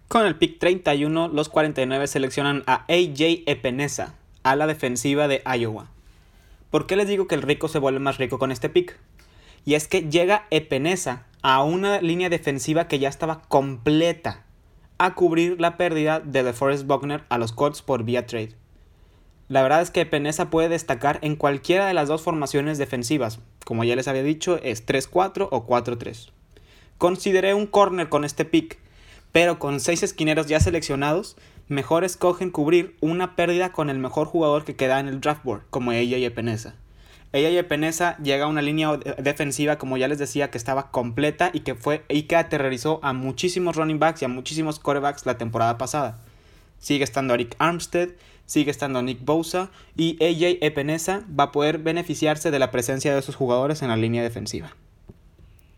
Con 0.08 0.24
el 0.24 0.36
pick 0.36 0.60
31, 0.60 1.28
los 1.28 1.48
49 1.48 2.06
seleccionan 2.06 2.62
a 2.68 2.84
AJ 2.88 3.42
Epinesa, 3.46 4.14
a 4.44 4.54
la 4.54 4.68
defensiva 4.68 5.26
de 5.26 5.42
Iowa. 5.44 5.88
¿Por 6.70 6.86
qué 6.86 6.94
les 6.94 7.08
digo 7.08 7.26
que 7.26 7.34
el 7.34 7.42
rico 7.42 7.66
se 7.66 7.80
vuelve 7.80 7.98
más 7.98 8.18
rico 8.18 8.38
con 8.38 8.52
este 8.52 8.68
pick? 8.68 8.96
Y 9.64 9.74
es 9.74 9.88
que 9.88 10.02
llega 10.02 10.46
Epinesa 10.50 11.26
a 11.42 11.64
una 11.64 12.00
línea 12.00 12.28
defensiva 12.28 12.86
que 12.86 13.00
ya 13.00 13.08
estaba 13.08 13.42
completa 13.48 14.44
a 14.98 15.14
cubrir 15.14 15.60
la 15.60 15.76
pérdida 15.76 16.20
de 16.20 16.44
DeForest 16.44 16.86
Buckner 16.86 17.24
a 17.28 17.38
los 17.38 17.52
Colts 17.52 17.82
por 17.82 18.04
vía 18.04 18.26
trade. 18.26 18.54
La 19.48 19.62
verdad 19.62 19.82
es 19.82 19.90
que 19.90 20.02
Epinesa 20.02 20.50
puede 20.50 20.68
destacar 20.68 21.18
en 21.22 21.34
cualquiera 21.34 21.84
de 21.84 21.94
las 21.94 22.06
dos 22.06 22.22
formaciones 22.22 22.78
defensivas. 22.78 23.40
Como 23.64 23.82
ya 23.82 23.96
les 23.96 24.06
había 24.06 24.22
dicho, 24.22 24.60
es 24.62 24.86
3-4 24.86 25.48
o 25.50 25.66
4-3. 25.66 26.30
Consideré 26.96 27.54
un 27.54 27.66
corner 27.66 28.08
con 28.08 28.24
este 28.24 28.44
pick, 28.44 28.78
pero 29.36 29.58
con 29.58 29.80
seis 29.80 30.02
esquineros 30.02 30.46
ya 30.46 30.60
seleccionados, 30.60 31.36
mejor 31.68 32.04
escogen 32.04 32.50
cubrir 32.50 32.96
una 33.02 33.36
pérdida 33.36 33.70
con 33.70 33.90
el 33.90 33.98
mejor 33.98 34.26
jugador 34.26 34.64
que 34.64 34.76
queda 34.76 34.98
en 34.98 35.08
el 35.08 35.20
draft 35.20 35.44
board, 35.44 35.60
como 35.68 35.92
ella 35.92 36.16
y 36.16 36.24
Epinesa. 36.24 36.74
Ella 37.34 37.50
y 37.50 37.58
Epinesa 37.58 38.16
llega 38.16 38.46
a 38.46 38.48
una 38.48 38.62
línea 38.62 38.96
defensiva, 39.18 39.76
como 39.76 39.98
ya 39.98 40.08
les 40.08 40.18
decía, 40.18 40.50
que 40.50 40.56
estaba 40.56 40.90
completa 40.90 41.50
y 41.52 41.60
que 41.60 41.74
fue 41.74 42.02
y 42.08 42.22
que 42.22 42.36
aterrorizó 42.36 42.98
a 43.02 43.12
muchísimos 43.12 43.76
running 43.76 43.98
backs 43.98 44.22
y 44.22 44.24
a 44.24 44.28
muchísimos 44.28 44.78
quarterbacks 44.78 45.26
la 45.26 45.36
temporada 45.36 45.76
pasada. 45.76 46.18
Sigue 46.78 47.04
estando 47.04 47.34
Eric 47.34 47.56
Armstead, 47.58 48.12
sigue 48.46 48.70
estando 48.70 49.02
Nick 49.02 49.22
Bosa 49.22 49.70
y 49.98 50.16
AJ 50.24 50.64
Epinesa 50.64 51.24
va 51.38 51.44
a 51.44 51.52
poder 51.52 51.76
beneficiarse 51.76 52.50
de 52.50 52.58
la 52.58 52.70
presencia 52.70 53.12
de 53.12 53.20
esos 53.20 53.36
jugadores 53.36 53.82
en 53.82 53.90
la 53.90 53.98
línea 53.98 54.22
defensiva. 54.22 54.74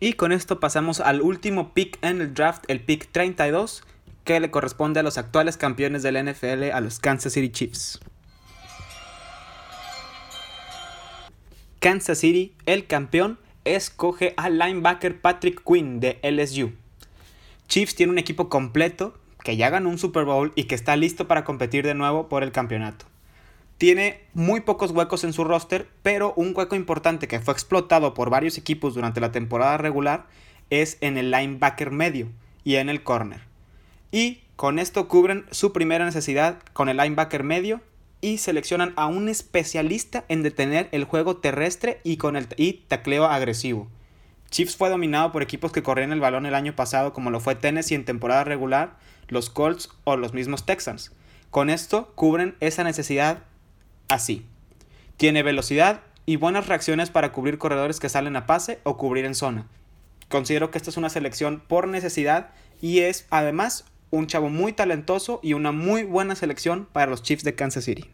Y 0.01 0.13
con 0.13 0.31
esto 0.31 0.61
pasamos 0.61 1.01
al 1.01 1.21
último 1.23 1.75
pick 1.75 1.99
en 2.03 2.21
el 2.21 2.33
draft, 2.33 2.65
el 2.69 2.81
pick 2.81 3.11
32, 3.11 3.83
que 4.23 4.39
le 4.39 4.51
corresponde 4.51 5.01
a 5.01 5.03
los 5.03 5.19
actuales 5.19 5.57
campeones 5.57 6.05
del 6.05 6.25
NFL, 6.25 6.71
a 6.73 6.81
los 6.81 7.01
Kansas 7.01 7.33
City 7.33 7.51
Chiefs. 7.51 7.99
Kansas 11.81 12.19
City, 12.19 12.55
el 12.67 12.87
campeón, 12.87 13.39
escoge 13.65 14.35
al 14.37 14.59
linebacker 14.59 15.21
Patrick 15.21 15.63
Quinn 15.65 15.99
de 15.99 16.21
LSU. 16.23 16.73
Chiefs 17.67 17.97
tiene 17.97 18.13
un 18.13 18.19
equipo 18.19 18.49
completo 18.49 19.19
que 19.43 19.57
ya 19.57 19.69
ganó 19.69 19.89
un 19.89 19.99
Super 19.99 20.25
Bowl 20.25 20.53
y 20.55 20.65
que 20.65 20.75
está 20.75 20.97
listo 20.97 21.27
para 21.27 21.45
competir 21.45 21.85
de 21.85 21.95
nuevo 21.95 22.29
por 22.29 22.43
el 22.43 22.53
campeonato. 22.53 23.07
Tiene 23.79 24.21
muy 24.35 24.61
pocos 24.61 24.91
huecos 24.91 25.23
en 25.23 25.33
su 25.33 25.45
roster, 25.45 25.89
pero 26.03 26.35
un 26.35 26.53
hueco 26.55 26.75
importante 26.75 27.29
que 27.29 27.39
fue 27.39 27.55
explotado 27.55 28.13
por 28.13 28.29
varios 28.29 28.59
equipos 28.59 28.95
durante 28.95 29.21
la 29.21 29.31
temporada 29.31 29.77
regular 29.77 30.27
es 30.69 30.99
en 31.01 31.17
el 31.17 31.31
linebacker 31.31 31.93
medio 31.93 32.29
y 32.65 32.75
en 32.75 32.89
el 32.89 33.05
corner. 33.05 33.43
Y 34.11 34.41
con 34.57 34.81
esto 34.81 35.07
cubren 35.07 35.45
su 35.53 35.73
primera 35.73 36.05
necesidad 36.05 36.59
con 36.73 36.89
el 36.89 36.97
linebacker 36.97 37.45
medio 37.45 37.81
y 38.21 38.39
seleccionan 38.39 38.95
a 38.97 39.07
un 39.07 39.29
especialista 39.29 40.25
en 40.29 40.43
detener 40.43 40.89
el 40.91 41.05
juego 41.05 41.37
terrestre 41.37 42.01
y 42.03 42.17
con 42.17 42.35
el 42.35 42.49
y 42.57 42.85
tacleo 42.89 43.27
agresivo. 43.27 43.87
Chiefs 44.51 44.77
fue 44.77 44.89
dominado 44.89 45.31
por 45.31 45.43
equipos 45.43 45.71
que 45.71 45.85
corrían 45.85 46.11
el 46.11 46.21
balón 46.21 46.47
el 46.47 46.57
año 46.57 46.75
pasado 46.75 47.13
como 47.13 47.31
lo 47.31 47.39
fue 47.39 47.55
Tennessee 47.55 47.95
en 47.95 48.05
temporada 48.05 48.43
regular, 48.43 48.97
los 49.29 49.51
Colts 49.51 49.91
o 50.03 50.17
los 50.17 50.33
mismos 50.33 50.67
Texans. 50.67 51.13
Con 51.51 51.71
esto 51.71 52.13
cubren 52.17 52.57
esa 52.61 52.83
necesidad 52.83 53.45
así. 54.09 54.45
Tiene 55.17 55.43
velocidad 55.43 56.01
y 56.27 56.37
buenas 56.37 56.67
reacciones 56.67 57.11
para 57.11 57.33
cubrir 57.33 57.59
corredores 57.59 58.01
que 58.01 58.09
salen 58.09 58.37
a 58.37 58.47
pase 58.47 58.81
o 58.83 58.97
cubrir 58.97 59.25
en 59.25 59.35
zona. 59.35 59.67
Considero 60.29 60.71
que 60.71 60.79
esta 60.79 60.91
es 60.91 60.97
una 60.97 61.09
selección 61.09 61.63
por 61.67 61.89
necesidad 61.89 62.51
y 62.83 63.01
es 63.01 63.27
además 63.31 63.85
un 64.11 64.27
chavo 64.27 64.49
muy 64.49 64.73
talentoso 64.73 65.41
y 65.43 65.55
una 65.55 65.73
muy 65.73 66.05
buena 66.05 66.35
selección 66.35 66.87
para 66.93 67.11
los 67.11 67.23
Chiefs 67.23 67.45
de 67.45 67.55
Kansas 67.55 67.85
City. 67.85 68.05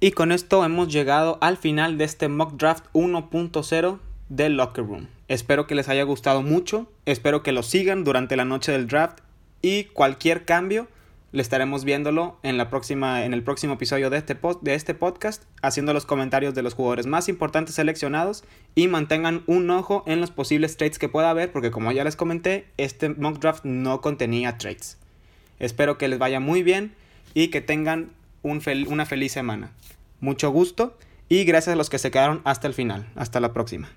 Y 0.00 0.12
con 0.12 0.32
esto 0.32 0.64
hemos 0.64 0.92
llegado 0.92 1.38
al 1.40 1.56
final 1.56 1.98
de 1.98 2.04
este 2.04 2.28
mock 2.28 2.54
draft 2.54 2.86
1.0 2.92 3.98
del 4.28 4.56
Locker 4.56 4.86
Room. 4.86 5.08
Espero 5.28 5.66
que 5.66 5.74
les 5.74 5.88
haya 5.88 6.02
gustado 6.02 6.42
mucho, 6.42 6.90
espero 7.06 7.42
que 7.42 7.52
lo 7.52 7.62
sigan 7.62 8.04
durante 8.04 8.36
la 8.36 8.44
noche 8.44 8.72
del 8.72 8.86
draft 8.86 9.20
y 9.62 9.84
cualquier 9.84 10.44
cambio 10.44 10.88
le 11.34 11.42
estaremos 11.42 11.84
viéndolo 11.84 12.38
en, 12.44 12.56
la 12.58 12.70
próxima, 12.70 13.24
en 13.24 13.34
el 13.34 13.42
próximo 13.42 13.74
episodio 13.74 14.08
de 14.08 14.18
este, 14.18 14.38
de 14.60 14.74
este 14.74 14.94
podcast, 14.94 15.42
haciendo 15.62 15.92
los 15.92 16.06
comentarios 16.06 16.54
de 16.54 16.62
los 16.62 16.74
jugadores 16.74 17.06
más 17.06 17.28
importantes 17.28 17.74
seleccionados 17.74 18.44
y 18.76 18.86
mantengan 18.86 19.42
un 19.48 19.68
ojo 19.70 20.04
en 20.06 20.20
los 20.20 20.30
posibles 20.30 20.76
trades 20.76 21.00
que 21.00 21.08
pueda 21.08 21.30
haber, 21.30 21.50
porque 21.50 21.72
como 21.72 21.90
ya 21.90 22.04
les 22.04 22.14
comenté, 22.14 22.68
este 22.76 23.08
mock 23.08 23.40
draft 23.40 23.64
no 23.64 24.00
contenía 24.00 24.58
trades. 24.58 24.96
Espero 25.58 25.98
que 25.98 26.06
les 26.06 26.20
vaya 26.20 26.38
muy 26.38 26.62
bien 26.62 26.94
y 27.34 27.48
que 27.48 27.60
tengan 27.60 28.12
una 28.44 29.04
feliz 29.04 29.32
semana. 29.32 29.72
Mucho 30.20 30.50
gusto 30.50 30.96
y 31.28 31.42
gracias 31.42 31.72
a 31.72 31.76
los 31.76 31.90
que 31.90 31.98
se 31.98 32.12
quedaron 32.12 32.42
hasta 32.44 32.68
el 32.68 32.74
final. 32.74 33.08
Hasta 33.16 33.40
la 33.40 33.52
próxima. 33.52 33.90